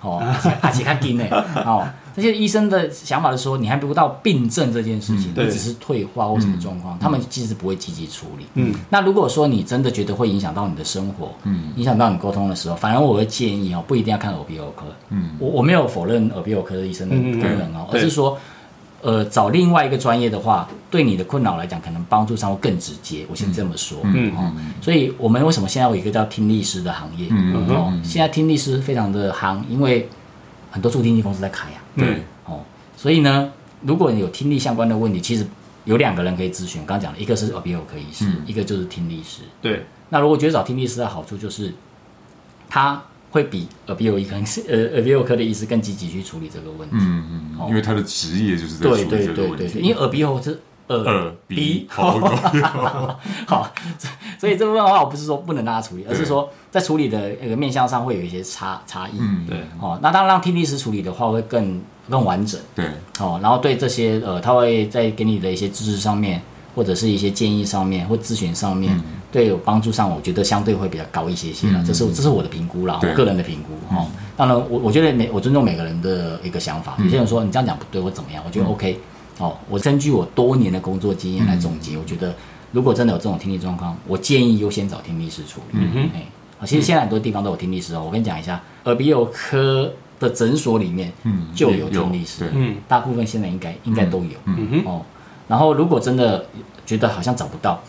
[0.00, 0.22] 哦，
[0.60, 1.24] 而且看紧呢，
[1.64, 5.46] 哦，这些医生的想法是说，你还不到病症这件事情，对。
[5.46, 8.46] 你只是退化或什么状况，他们其实不会积极处理。
[8.54, 18.00] 嗯，那如果说你真的觉得会影响到你的生活，嗯，影响到你沟通的时候，反而我会建议哦，不一定要看耳鼻喉科，嗯，我我没有否认耳鼻喉科的医生的功能哦，对。
[18.00, 18.38] 而是说。
[19.04, 23.26] 呃，找另外一个专业的话，对你的困扰来讲，可能帮助上会更直接。
[23.30, 27.28] 我先这么说，嗯哦，所以我们为什么现在有一个叫听力师的行业？
[27.30, 30.08] 嗯哦，现在听力师非常的夯，因为
[30.70, 31.84] 很多助听器公司在开啊。
[31.94, 32.60] 对，哦，
[32.96, 35.46] 所以呢，如果你有听力相关的问题，其实
[35.84, 36.80] 有两个人可以咨询。
[36.80, 39.42] 我刚刚讲了，一个是耳鼻喉科医师，一个就是听力师。
[39.60, 41.74] 对，那如果觉得找听力师的好处就是，
[42.70, 43.02] 他
[43.34, 44.36] 会比耳鼻喉医科
[44.68, 46.94] 呃耳鼻喉科的医师更积极去处理这个问题。
[47.00, 53.68] 嗯嗯，因为他的职业就是在处理对对这个问题，对对对，因为耳鼻喉是耳耳鼻 好，
[54.38, 59.14] 所以这部分的话，我不是说不能让他处理，而是说在处理的那个面向上会有一些差差异。
[59.18, 62.60] 嗯，对，哦，那当然让听力师处理的话会更更完整。
[62.72, 62.84] 对，
[63.18, 66.40] 哦，然后对这些呃，他会在给你的一些知识上面，
[66.74, 68.98] 或者是一些建议上面，或咨询上面，
[69.30, 71.80] 对有帮助上，我觉得相对会比较高一些些了。
[71.80, 74.06] 嗯这是这是我的评估啦，我个人的评估哦。
[74.36, 76.96] 当然，我我觉得每我尊重每个人的一个想法。
[76.98, 78.98] 有些人说你这样讲不对或怎么样，我觉得 OK。
[79.38, 82.32] 哦，我根据我多年的工作经验来总结，我觉得
[82.70, 85.78] 如果真的有这种听力状况，我建议优先找听力师处理。
[85.80, 86.08] 嗯哼，
[86.60, 88.02] 好，其实现在很多地方都有听力师哦。
[88.04, 94.30] 我跟你讲一下，耳鼻喉科的诊所里面，嗯就有听力师，嗯大部分现在应该应该都有。
[94.44, 95.02] 嗯哼，哦，
[95.48, 96.46] 然后如果真的
[96.86, 97.82] 觉得好像找不到，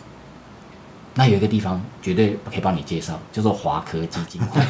[1.18, 4.60] 那有一个地方绝对可以帮你介绍，叫做华科基金会。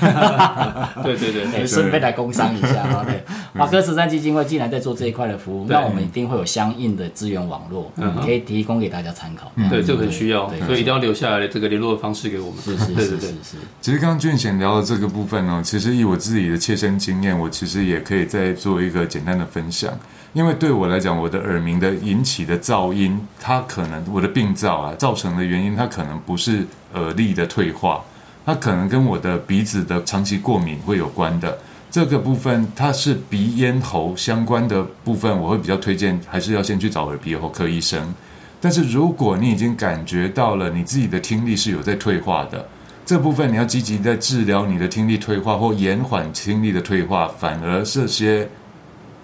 [1.03, 3.05] 对对对顺便来工商一下哈。
[3.05, 3.21] 对，
[3.59, 9.51] 华科慈善基金会既然在做这一块的服务，那我们一定会有相应的资源网络，嗯可以提供给大家参考。
[9.69, 12.63] 对，这个很需要，所以一定要留下来这个联络的方式给我们。
[12.63, 19.93] 是是是是，是，其实刚刚俊贤聊的这个部分呢，其实以我自己的切身经验，我其实也可以再做一个简单的分享。
[20.37, 28.05] 因为对我来讲，我的耳鸣的引起的噪音，它可能我的病灶啊造成的原因，它可能不是耳力的退化，
[28.45, 31.57] 它可能跟我的鼻子的长期过敏会有关的。
[31.91, 38.15] 这个部分它是鼻咽喉相关的部分，我会比较推荐还是要先去找耳鼻喉科医生。
[38.61, 42.69] 但是如果你已经感觉到了你自己的听力是有在退化的，
[43.07, 48.47] 这部分你要积极在治疗你的听力退化或延缓听力的退化，反而这些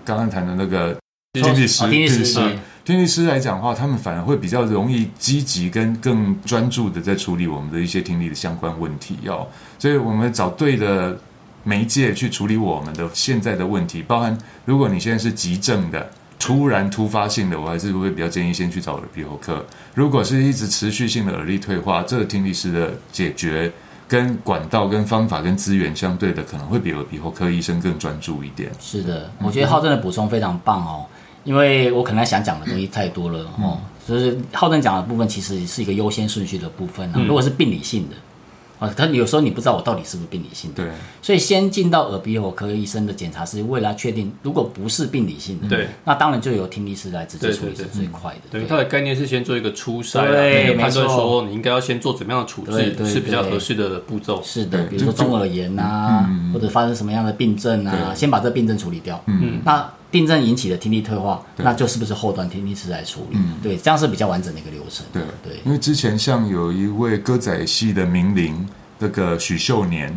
[0.06, 0.96] 刚刚谈的那个
[1.32, 9.48] 听力师、哦听力师听力师来讲的话，他们反而会比较容易积极跟更专注的在处理我们的一些听力的相关问题哦。
[9.78, 11.18] 所以我们找对的
[11.64, 16.10] 媒介去处理我们的现在的问题，包含如果你现在是急症的。
[16.38, 19.64] 突然突发性的，我还是会比较建议先去找耳鼻喉科。
[19.94, 23.70] 如果是一直持续性的耳力退化，这个听力师的解决
[24.12, 28.70] 跟管道、跟方法、跟资源相对的，可能会比耳鼻喉科医生更专注一点。
[28.78, 31.06] 是的，我觉得浩正的补充非常棒哦，
[31.44, 37.24] 因为我可能想讲的东西太多了哦，就是浩正讲的部分其实是一个优先顺序的部分啊。
[37.26, 38.16] 如果是病理性的，
[38.82, 40.92] 啊，他有时候你不知道我到底是不是病理性的，对，
[41.22, 48.40] 所以先进到耳鼻喉科医生的检查是为了要确定，如果不是病理性的，对，那当然就由听力师来直接处理是对对最快的。
[48.50, 54.42] 等于它的概念是先做一个初筛啊，对那个判断说你应该要先做怎么样的处置对对是比较合适的步骤。
[54.42, 59.22] 是的，比如说中耳炎啊，或者发生什么样的病症啊，先把这个病症处理掉。
[59.26, 63.38] 嗯，那病症引起的听力退化，那就是不是后端听力师来处理？
[63.62, 65.04] 对，这样是比较完整的一个流程。
[65.12, 70.16] 对对，因为之前像有一位歌仔戏的名伶，那个许秀年，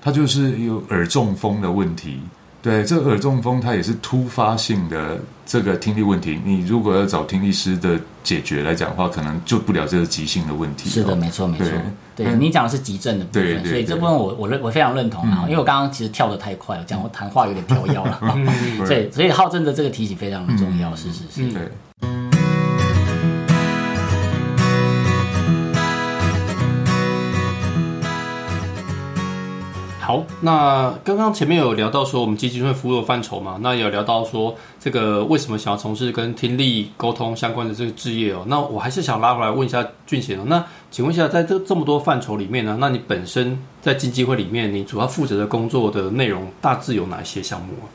[0.00, 2.20] 他就是有耳中风的问题。
[2.62, 6.40] 对，这个耳中风它也是突发性的这个听力问题。
[6.44, 11.66] 你如果要找听力师的解决来讲的话，可能救不了这个急性的问题、是的，哦没错，没错。
[12.14, 18.20] 对嗯你讲的是急症的部分，对对对所以这部分我我认我非常认同啊，因为我刚刚其实跳的太快了，讲我谈话有点飘摇了，
[18.86, 21.52] 所以所以浩正的这个提醒非常的重要，是是是。
[21.52, 21.68] 对。
[30.12, 38.44] 好，那刚刚前面有聊到说我们基金会服务的范畴嘛，那有聊到说这个为什么想要从事跟听力沟通相关的这个职业哦。
[38.46, 47.88] 那我还是想拉回来问一下俊贤哦，那请问一下，在这这么多范畴里面呢，那你本身在基金会里面，你主要负责的工作的内容大致有哪些项目啊？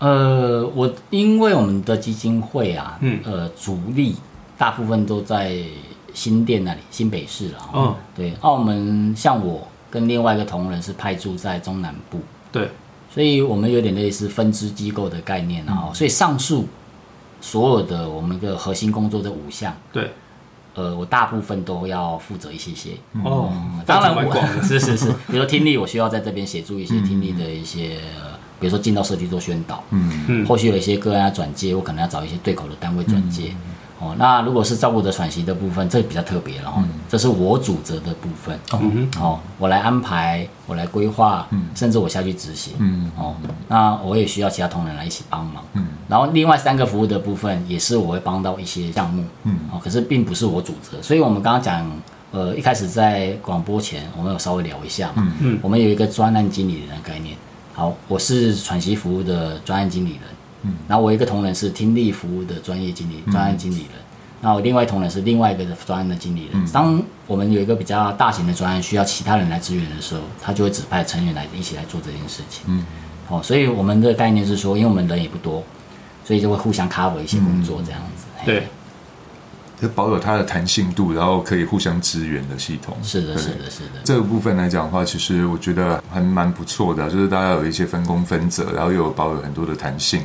[0.00, 4.14] 呃，我因为我们的基金会啊，嗯呃，主力
[4.58, 5.56] 大部分都在
[6.12, 7.58] 新店那里，新北市了。
[7.74, 12.20] 嗯，对，澳门像我跟另外一个同仁是派驻在中南部，
[12.52, 12.70] 对，
[13.12, 15.94] 所以我们有点类似分支机构的概念啊、嗯。
[15.94, 16.66] 所以上述
[17.40, 20.10] 所有的我们的核心工作这五项，对，
[20.74, 22.90] 呃，我大部分都要负责一些些。
[23.24, 23.52] 哦，
[23.86, 30.24] 当然我， 是是是，比如说听力，我需要在这边协助一些听力的一些，呃比如说进到社区做宣导，嗯。
[30.28, 33.54] 嗯后续有一些个案要转接，我可能要找一些对口的单位转接。
[34.00, 38.58] 哦，那如果是照顾者喘息的部分，这比较特别了哈、这是我主责的部分。
[38.72, 42.74] 嗯哦，我来安排，我来规划，甚至我下去执行。
[42.78, 43.34] 嗯哦，
[43.66, 45.64] 那我也需要其他同仁来一起帮忙。
[45.72, 49.24] 嗯，然后另外三个服务的部分也是我会帮到一些项目。
[49.42, 51.90] 嗯，哦，可是并不是我主责，所以我们刚刚讲，
[52.30, 55.14] 呃，一开始在广播前我们有稍微聊一下嘛。
[55.16, 57.36] 嗯嗯我们有一个专案经理人的概念。
[57.74, 60.20] 好，我是喘息服务的专案经理人。
[60.62, 63.92] 嗯，然后我一个同仁是听力服务的专业经理、专案经理人。
[64.40, 66.66] 那我另外一同仁是另外一个专案的经理人。
[66.72, 72.64] 当我们有一个比较大型的专案需要其他人来支援的时候，他就会指派成员来一起来做这件事情。
[72.68, 72.84] 嗯，
[73.28, 75.64] 哦，所以我们的概念是说，因为我们人也不多，
[76.24, 78.26] 所以就会互相 cover 一些工作这样子。
[78.38, 78.68] 嘿对，
[79.80, 82.96] 就保有它的弹性度，然后可以互相支援的系统。
[83.02, 84.00] 是的，是的，是的。
[84.04, 90.22] 这个部分来讲的话，其实我觉得还蛮不错的，就是大家有一些分工分责，然后又有保有很多的弹性。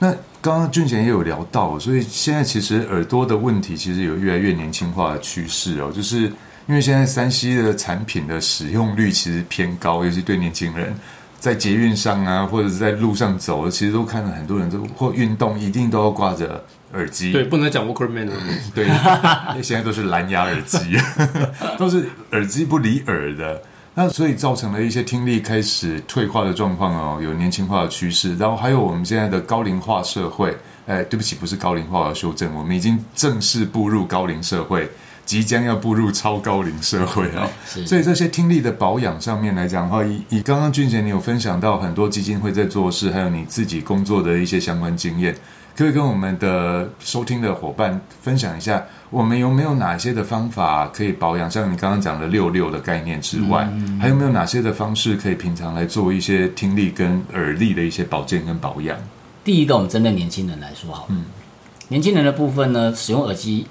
[0.00, 0.10] 那
[0.40, 6.22] 刚刚俊贤也有聊到，所以现在其实耳朵的问题其实有越来越年轻化的趋势哦，就是
[6.66, 10.92] 因为现在三 C 的产品的使用率其实偏高，尤其对年轻人。
[11.38, 17.32] 在捷运上啊，或者是在路上走，其实都看到很多人都或运动一定都要挂着耳机。
[17.32, 18.34] 对，不能讲 Walkman 了。
[18.74, 18.86] 对，
[19.62, 20.98] 现在都是蓝牙耳机，
[21.78, 23.62] 都是耳机不离耳的。
[24.02, 28.34] 那所以造成了一些听力开始退化的状况哦，有年轻化的趋势。
[28.38, 34.90] 然后还有我们现在的高龄化社会，哎，对不起，不是高龄化，我要修正，我们已经正式步入高龄社会，
[35.26, 37.46] 即将要步入超高龄社会啊。
[37.68, 45.36] 是所以这些听力的保养上面来讲的话，以以刚刚俊贤你有分享到很多基金会在做事，还有你自己工作的一些相关经验，
[45.80, 51.50] 可以跟我们的收听的伙伴分享一下，我们有没有哪些的方法可以保养？
[51.50, 53.66] 像你刚刚讲的六六的概念之外，
[53.98, 58.94] 还有没有哪些的方式可以平常来做一些听力跟耳力的一些保健跟保养？
[59.42, 61.14] 第一个，我们针对年轻人来说好了，
[61.88, 63.66] 年轻人的部分呢，使用耳机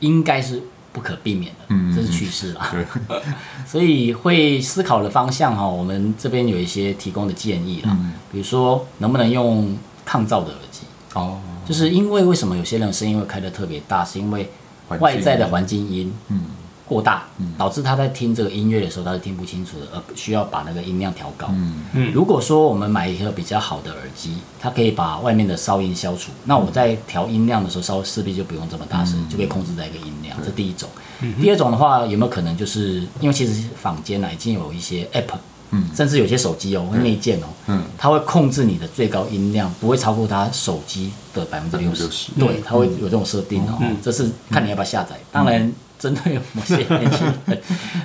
[0.00, 2.70] 应该是不可避免的，嗯这是趋势啦。
[2.72, 2.86] 对，
[3.68, 10.71] 所以会思考的方向哈，我们这边有一些提供的建议啦，嗯比如说能不能用抗噪的耳机，
[11.14, 14.50] 哦，就是因为为什么有些人声音会开得特别大，是因为
[14.98, 16.42] 外在的环境音嗯。
[16.84, 17.22] 过大，
[17.56, 21.46] 导致他在听这个音乐的时候他是听不清楚的，而需要把那个音量调高。
[21.50, 21.84] 嗯。
[21.94, 22.12] 嗯。
[22.12, 30.36] 如果说我们买一个比较好的耳机，它可以把外面的噪音消除，那我在调音量的时候，稍微势必就不用这么大声，就可以控制在一个音量。
[30.44, 30.86] 这第一种。
[31.40, 35.32] 第二种的话，有没有可能就是因为其实坊间呢已经有一些 app，
[35.72, 43.78] 嗯甚至有些手机哦会内建哦，嗯它会控制你的最高音量不会超过它手机的百分之六十60%，对，它会有这种设定哦。
[44.02, 45.16] 这是看你要不要下载。
[45.30, 47.60] 当然，针对某些年轻人，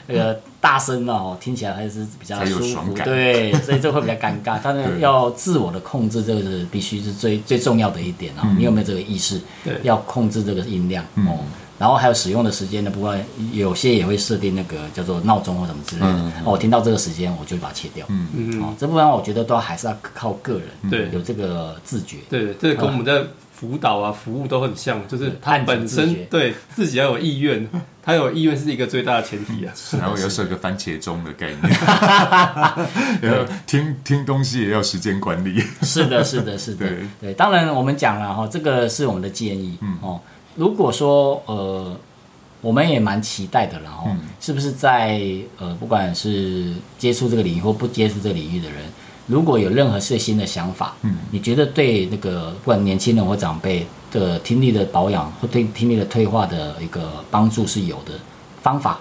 [0.08, 4.60] 那个大声哦，听起来还是比较舒服，对，所以这会比较尴尬。
[4.63, 8.47] 但是要自我的控制，这个是必须是最最重要的一点哦。
[8.58, 9.41] 你有没有这个意识？
[9.63, 11.39] 对要控制这个音量哦。
[11.79, 16.11] 然后还有使用的时间的部分，有些也会设定那个叫做闹钟或什么之类的。
[16.11, 18.05] 嗯哦，我听到这个时间，我就把它切掉。
[18.09, 22.17] 嗯嗯哦，这部分我觉得都还是要靠个人，对有这个自觉。
[22.29, 23.21] 对，这个跟我们在
[23.53, 27.67] 辅导啊、服务都很像，就是他本身自对自己要有意愿，
[28.03, 29.73] 他有意愿是一个最大的前提啊。
[29.99, 31.61] 然后要设个番茄钟的概念，
[33.21, 35.63] 然后听听东西也要时间管理。
[35.81, 40.19] 是的，是的，是的，对对当然我们讲了哈，这个是我们的建议，哦。
[40.57, 41.95] 如果说呃，
[42.59, 45.21] 我们也蛮期待的啦，哦，是不是在
[45.57, 48.79] 呃，不管是接触这个领域或不接触这个领域的人，
[49.27, 58.13] 如果有任何最新的想法，嗯，你觉得对那个不管年轻人或长辈的听力的保养或对听力的退化的一个帮助是有的
[58.61, 58.99] 方法。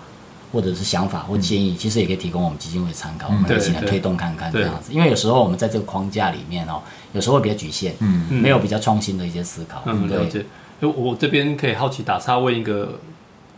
[0.53, 4.91] 或者是想法或建议，其实也可以提供我们基金会参考，我们一起来推动看看这对样子。
[4.93, 6.81] 因为有时候我们在这个框架里面哦，
[7.13, 10.47] 有时候会比较局限，嗯，没有比较创新的一些思考，嗯，对了解。
[10.81, 12.99] 就我这边可以好奇打岔问一个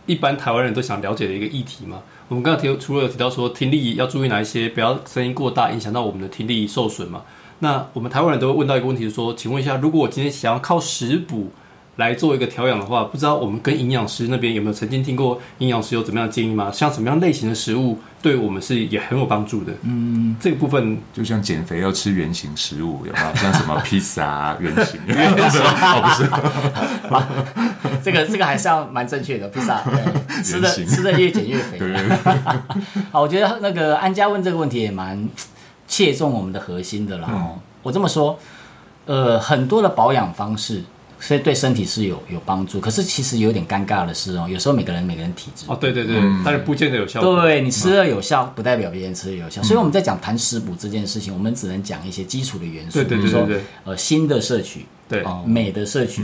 [0.05, 2.01] 一般台湾人都想了解的一个议题嘛？
[2.27, 7.23] 我们刚刚提除了有提到说听力要注意哪一些，不要声音过大影响到我们的听力受损嘛？
[7.59, 11.51] 那我们台湾人都会问到一个问题，说，请问一下，如果我今天想要靠食补
[11.99, 16.71] 来做一个调养的话，不知道我们跟营养师那边有没有曾经听过营养师有怎么样的建议吗？
[16.71, 19.73] 像什么样类型的食物对我们是也很有帮助的？
[19.83, 23.35] 嗯，这个部分就像减肥要吃圆形食物，有没有？
[23.35, 26.09] 像什么披萨啊，圆形， 哦不
[27.91, 29.49] 是， 这个这个还是要蛮正确的。
[29.49, 31.79] 披萨 对吃的吃的越减越肥。
[33.11, 35.27] 好，我觉得那个安家问这个问题也蛮
[35.85, 37.27] 切中我们的核心的啦。
[37.29, 38.39] 哦，我这么说，
[39.05, 40.81] 呃，很多的保养方式。
[41.19, 47.41] 所以对身体是有有帮助，可是其实有点尴尬的是哦，有时候每个人每个人体质哦，对对对，但是不见得有效果。
[47.41, 49.61] 对你吃了有效，不代表别人吃了有效。
[49.63, 53.47] 所以我们在讲谈食补这件事情，我们只能讲一些基础的元素，对对对比如说
[53.83, 55.21] 呃锌的摄取，对。
[55.23, 56.23] 哦镁的摄取，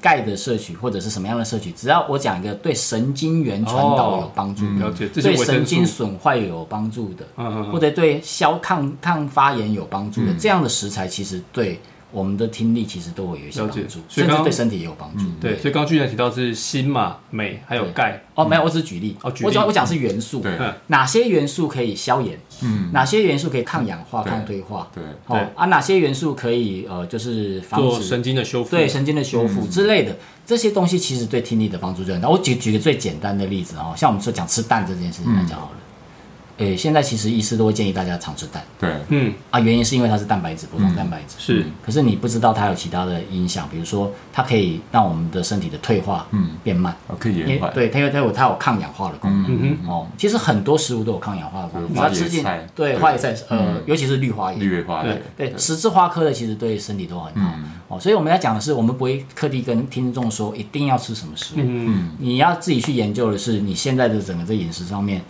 [0.00, 4.90] 钙的摄取，或者是什么样的摄取，只要我讲一个对神经元传导有帮助的，
[5.22, 11.80] 对神经素，损坏有帮助的，嗯嗯或者对消抗抗发炎有帮助的，这样的食材其实对
[12.16, 15.24] 我们的听力其实都会有一些帮助，所以刚刚甚至对身体也有帮助。
[15.38, 19.14] 对，所以刚刚巨人提到是锌嘛、镁还有钙，哦，没有，我只是举例。
[19.20, 22.40] 哦举例我讲我讲是元素，对嗯哪些元素可以消炎？
[22.62, 24.88] 嗯，哪些元素可以抗氧化、抗退化？
[24.94, 28.70] 对，哦对啊，哪些元素可以呃，就是防止做神经的修复。
[28.70, 32.30] 对神经的修复之类的，这些东西其实对听力的帮助就很大。
[32.30, 35.76] 我举举个最简单的例子哦，像我们说讲吃蛋这件事情来讲好了。
[36.58, 38.64] 诶，现在其实医师都会建议大家常吃蛋。
[38.78, 41.34] 对，嗯，啊，原因是因为它是蛋白质，补充蛋白质。
[41.38, 41.64] 是。
[41.84, 46.50] 可是你不知道它有其他的影响，比如说它可以让我们的身体的退化嗯。
[46.64, 49.46] 变慢，哦可以延缓，对它有它有它有抗氧化的功能。
[49.50, 49.78] 嗯。
[49.86, 52.98] 哦，其实很多食物都有抗氧化的功能，花椰菜对对。
[52.98, 57.52] 花椰菜，呃嗯，尤其是绿花椰，绿叶花的，对，十字花科的其实对身体都很好。
[57.88, 65.22] 哦，所以我们要讲的是，我们不会特地跟听众说一定要吃什么食物，嗯，你要自己去研究的是你现在的整个在饮食上面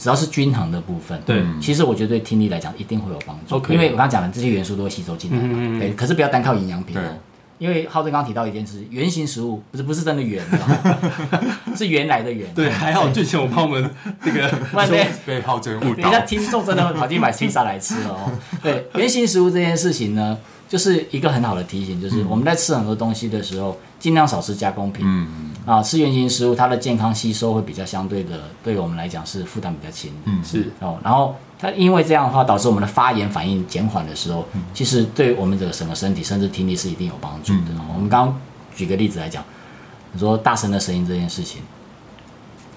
[0.00, 7.10] 只要是均衡的部分，对其实我觉得对听力来讲一定会有帮助 OK 因为我刚刚讲的这些元素都会吸收进来嘛，嗯嗯嗯对，可是不要单靠营养品哦对。
[7.58, 10.42] 因为浩正刚刚提到一件事，圆形食物不是不是真的圆，
[11.76, 12.48] 是原来的圆。
[12.54, 13.90] 对，还好之前我帮我们
[14.24, 14.50] 这个
[15.26, 16.24] 被浩正误等一下，导。
[16.24, 18.32] 听众真的会跑去买披萨来吃了哦。
[18.62, 20.38] 对，原形食物这件事情呢，
[20.70, 25.04] 就是一个很好的提醒，就是我们在吃很多东西的时候，尽量少吃加工品。
[25.04, 25.26] 嗯
[25.66, 30.12] 嗯，啊，吃原型食物，它的健康吸收会比较相对的，对我们来讲是负担比较轻。
[30.26, 37.72] 嗯，是哦，然后它因为这样的话，导致我们的发炎反应减缓的时候，其实对我们这个整个身体甚至听力是一定有帮助的。
[37.76, 38.40] 哦我们刚刚
[38.76, 39.42] 举个例子来讲，
[40.12, 41.60] 你说大声的声音这件事情，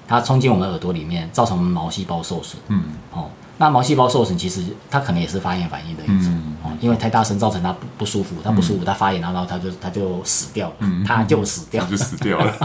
[0.08, 2.60] 它冲进我们耳朵里面，造成我们毛细胞受损。
[2.70, 12.56] 嗯，哦，那毛细胞受损其实它可能也是发炎反应的一种、嗯哦，因为太大声造成它不不舒服，它不舒服，它发炎，然后它就它就死掉了，嗯它就死掉了就死掉了。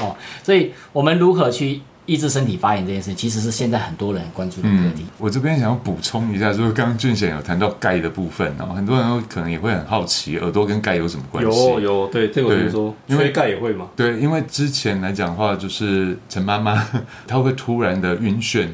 [0.00, 11.58] 哦，所以我们如何去抑制身体发炎这件事，其实是现在很多人很关注的课嗯题。，我这边想要补充一下，就是刚刚俊贤有谈到钙的部分哦，很多人都可能也会很好奇，耳朵跟钙有什么关系？
[11.70, 16.84] 有有，对这个我听说，因为缺钙也会嘛，对，因为之前来讲的话，就是陈妈妈
[17.28, 18.66] 她会突然的晕眩，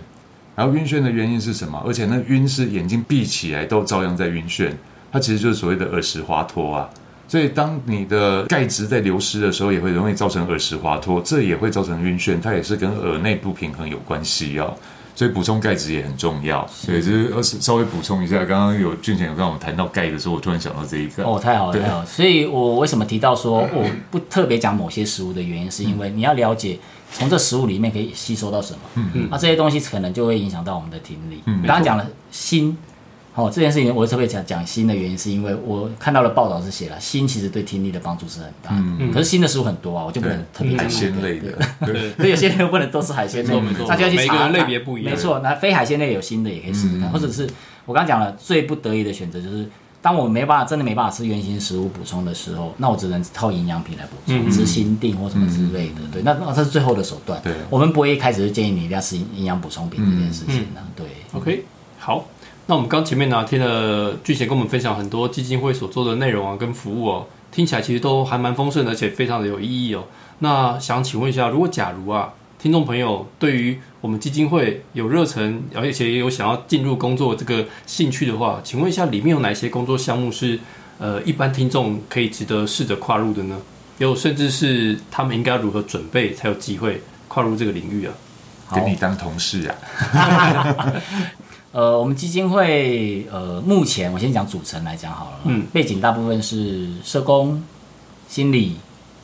[0.56, 1.80] 然后晕眩的原因是什么？
[1.86, 4.72] 而且那晕是眼睛闭起来都照样在晕眩，
[5.12, 6.88] 它其实就是所谓的耳石滑脱啊。
[7.28, 14.74] 所以当你的钙质在流失的时候，也会容易造成耳石滑脱，这也会造成晕眩，它也是跟耳内不平衡有关系哦。
[15.14, 16.66] 所以补充钙质也很重要。
[16.68, 21.24] 所以，就是呃稍微补充一下，刚刚有俊贤有跟我们谈到钙的时候，我突然想到这一个。
[21.24, 22.06] 哦，太好了，太好了。
[22.06, 26.78] 所以我为什么提到说我不特别讲某些食物的原因，是因为你要了解
[27.16, 28.80] 从这食物里面可以吸收到什么。
[28.96, 29.28] 嗯嗯。
[29.30, 31.40] 那这些东西可能就会影响到我们的听力。
[31.46, 31.62] 嗯。
[31.66, 32.76] 刚刚讲了锌。
[33.38, 38.76] 哦，这件事情我特别讲讲锌的原因，是因为我看到了报道是写了锌其实对听力的帮助是很大的。
[38.98, 41.52] 嗯可是锌的食物很多啊，我就不能特别讲海鲜类的，
[41.84, 47.46] 对对所以有些人又不能都是海鲜类，没错没错那就要去查每个人类别不一样没错，那非海鲜类有锌的也可以试试看，或者是
[47.84, 49.68] 我刚刚讲了，最不得已的选择就是，
[50.06, 55.94] 当我没办法真的没办法吃原形食物补充的时候，那我只能靠营养品来补充，吃心定或什么之类的。
[56.12, 57.42] 对，那那这是最后的手段。
[57.42, 60.80] 对我们不会一开始就建议你一定要吃营养补充品这件事情的。
[60.94, 61.64] 对，OK，
[61.98, 62.24] 好，
[62.66, 70.04] 那我们刚前面呢听了俊贤跟我们分享很多基金会所做的内容啊，跟服务哦，听起来其实都还蛮丰盛的，而且非常的有意义哦。
[70.38, 72.32] 那想请问一下，如果假如啊，
[72.66, 80.58] 听众朋友对于我们基金会有热忱，而且也有想要进入工作这个兴趣的话，请问一下，里面有哪些工作项目是
[80.98, 83.56] 呃一般听众可以值得试着跨入的呢？
[83.98, 88.12] 有甚至是他们应该如何准备才有机会跨入这个领域啊？
[88.66, 90.92] 好跟你当同事啊，
[91.70, 97.62] 呃，我们基金会呃，目前我先讲组成来讲好了，嗯，背景大部分是社工、
[98.28, 98.74] 心理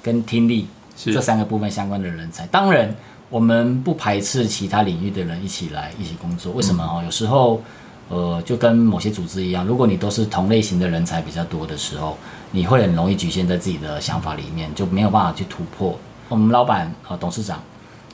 [0.00, 2.46] 跟听力是这三个部分相关的人才。
[2.46, 2.94] 当然，
[3.32, 6.52] 我们不排斥其他领域的人一起来一起工作。
[6.52, 7.00] 为什么哦？
[7.02, 7.62] 有时候
[8.10, 12.18] 呃，就跟某些组织一样，如果你都是同类型的人才比较多的时候，
[12.50, 15.98] 你会很容易局限在自己的想法里面，就没有办法去突破。
[16.28, 17.62] 我们老板呃董事长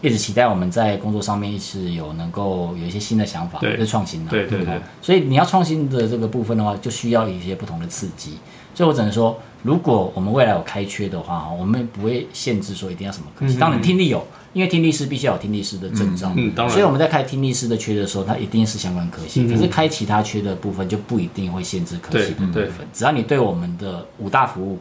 [0.01, 8.39] 一直期待我们在工作上面一直有能够有一些新的想法，对就是创新的、对对对哦所以你要创新的这个部分的话，就需要一些不同的刺激。
[8.73, 13.59] 所以我只能说，如果我们未来有开缺的话，我们不会限制说一定要什么科系。
[13.59, 14.25] 当然，听力有，
[14.59, 16.33] 因为听力师必须要有听力师的证照。
[16.35, 19.43] 嗯当然所以我们在开听力师的缺的时候，它一定是相关科系。
[19.43, 22.85] 嗯可是开其他缺的部分就不一定会限制科系的部分。
[22.93, 24.81] 只要你对我们的五大服务，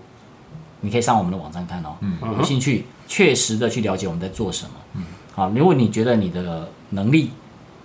[0.82, 1.96] 你可以上我们的网站看哦。
[2.40, 4.72] 有兴趣，确实的去了解我们在做什么。
[4.96, 5.04] 嗯
[5.36, 7.30] 好，如果你觉得你的能力、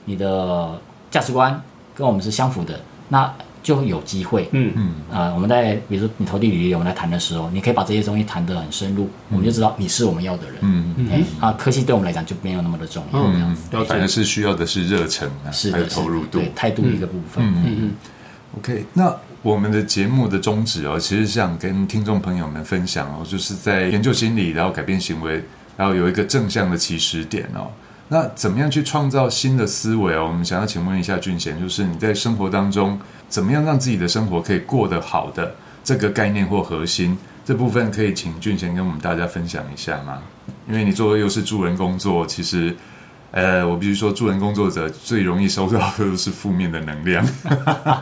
[0.07, 0.81] 你的
[1.11, 1.63] 价值观
[1.95, 2.81] 跟我们是相符的，
[3.11, 3.31] 那
[3.63, 4.49] 就有机会。
[4.53, 10.57] 嗯嗯，啊、我们在比如说你投递履历，我们来谈的时候，你可以把这些东西谈得很深入，我们就知道你是我们要的人。
[10.63, 13.63] 嗯，嗯啊，科技对我们来讲就没有那么的重要，这样子。
[13.71, 13.89] 了解。
[13.89, 16.53] 反正是需要的是热忱啊，还有是的，投入度对。
[16.55, 17.45] 态度一个部分。
[17.45, 17.93] 嗯嗯
[18.59, 25.43] OK，那我们的节目的宗旨哦，其实想跟听众朋友们分享哦，就是在研究心理，然后改变行为，
[25.77, 27.71] 然后有一个正向的起始点哦。
[28.13, 30.27] 那怎么样去创造新的思维哦？
[30.29, 40.19] 我们想要请问一下俊贤，就是你在生活当中怎么样让自己的生活可以过得好的这个概念或核心这部分，可以请俊贤跟我们大家分享一下吗？
[40.69, 42.77] 因为你做的又是助人工作，其实。
[43.31, 47.27] 呃，我必须说，助人工作者最容易收到的都是负面的能量。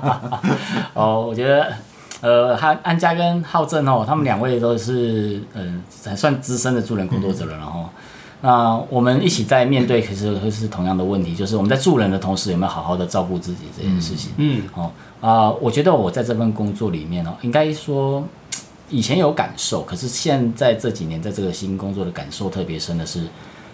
[0.92, 1.72] 哦，我觉得，
[2.20, 7.88] 呃，安安家跟浩正哦，他们两位都是嗯、还算资深的助人工作者了，然后。
[8.42, 14.30] 那我们一起在面对，其实会是同样的问题，就是我们在助人的同时，有没有好好的照顾自己这件事情？
[14.38, 18.24] 嗯哦啊、我觉得我在这份工作里面哦，应该说
[18.88, 23.26] 以前有感受，可是现在这几年在这个新工作的感受特别深的是，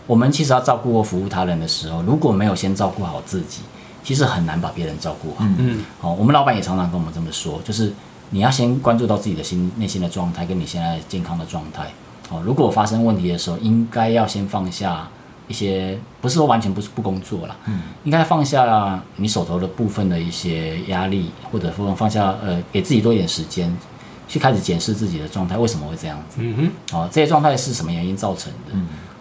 [0.08, 3.60] 我们其实要照顾或服务他人的时候，如果没有先照顾好自己，
[4.02, 5.46] 其实很难把别人照顾好。
[5.58, 7.92] 嗯，哦，我们老板也常常跟我们这么说，就是
[8.30, 11.88] 你要先关注到自己的心内心的状态，跟你现在健康的状态。
[12.30, 15.08] 哦，如果发生问题的时候，应该要先放下
[15.48, 23.72] 一些，不是说完全不是不工作了，嗯，应该放下你手头的部分的一些压力，或者说放下呃，给自己多一点时间，
[24.26, 26.38] 去开始检视自己的状态，为什么会这样子？
[26.40, 28.72] 嗯哼，哦，这些状态是什么原因造成的？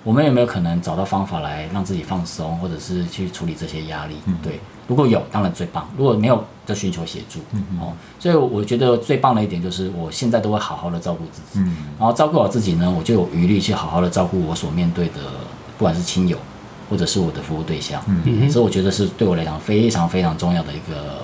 [0.03, 4.15] 我们有没有可能找到方法来让自己放松，或者是去处理这些压力？
[4.43, 7.39] 对，如果有，当然最棒；如果没有，就寻求协助。
[7.79, 11.65] 哦，所以我觉得最棒的一点就是，我现在都会好好的照顾自己，
[11.99, 15.21] 然后照顾好自己呢，我就有余力去好好的照顾我所面对的，
[15.77, 16.37] 不管是亲友
[16.89, 18.01] 或者是我的服务对象。
[18.07, 21.17] 嗯所以我觉得是对我来讲非常非常重要的一个，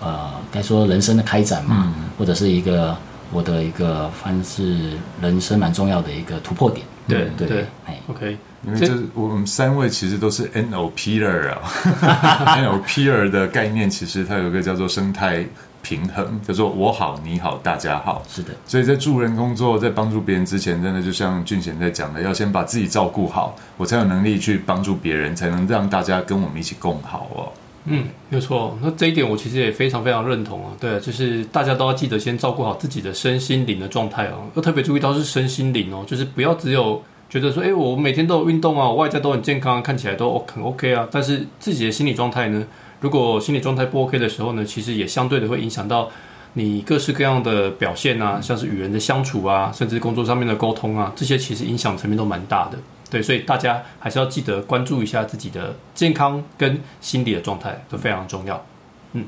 [0.00, 2.96] 呃，该说人生的开展嘛，或者是一个
[3.32, 6.86] 我的一个算是人生蛮重要的一个突破点。
[7.08, 11.60] 对对对哎，，OK，因为这我们三位其实都是 NLPer 啊，
[12.58, 15.44] NLPer 的概念其实它有一个叫做生态
[15.82, 18.22] 平衡，叫做我好你好大家好。
[18.28, 27.52] 是的，所以在助人工作，在帮助别人之前，真的就像俊贤在讲的，要先把自己照顾好，我才有能力去帮助别人，才能让大家跟我们一起共好哦。
[27.84, 28.78] 嗯，没有错。
[28.80, 30.70] 那这一点我其实也非常非常认同啊。
[30.78, 34.46] 对，就是大家都要记得先照顾好自己的身心灵的状态哦。
[34.54, 41.08] 要特别注意到是身心灵哦，就是不要只有觉得说，哎，我每天都有运动啊，我外在都很健康，看起来都很 OK 啊。
[41.10, 42.64] 但是自己的心理状态呢，
[43.00, 46.08] 如果心理状态不 OK 的时候呢，其实也相对的会影响到
[46.52, 52.78] 你各式各样的表现啊，像是与人的相处啊，甚至工作上面的沟通啊，这些其实影响层面都蛮大的。
[53.12, 58.64] 对，所以大家还是要记得关注一下自己的健康跟心理的状态，都非常重要。
[59.12, 59.26] 嗯，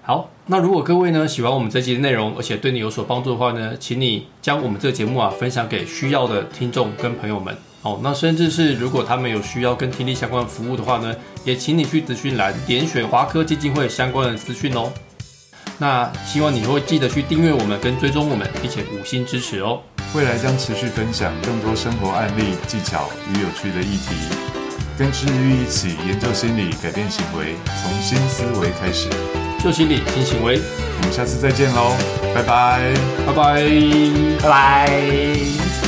[0.00, 7.54] 好，那如果各位呢喜欢我们这期的内容，而且对你有所帮助的话呢，请你将我们这个节目啊分享给需要的听众跟朋友们。
[7.82, 11.14] 哦，那甚至是如果他们有需要跟听力相关服务的话呢，
[11.44, 14.90] 也请你去资讯栏点选华科基金会相关的资讯哦。
[15.78, 19.80] 那希望你会记得去订阅我们跟追踪我们，并且五星支持哦。
[20.14, 24.14] 未来将持续分享更多生活案例、技巧与有趣的议题，
[24.96, 29.08] 跟治愈一起研究心理，改变行为，从新思维开始。
[29.60, 30.60] 做心理新行为，
[30.98, 31.96] 我们下次再见喽，
[32.34, 32.94] 拜拜。
[33.26, 33.62] 拜拜。
[34.40, 35.85] 拜拜。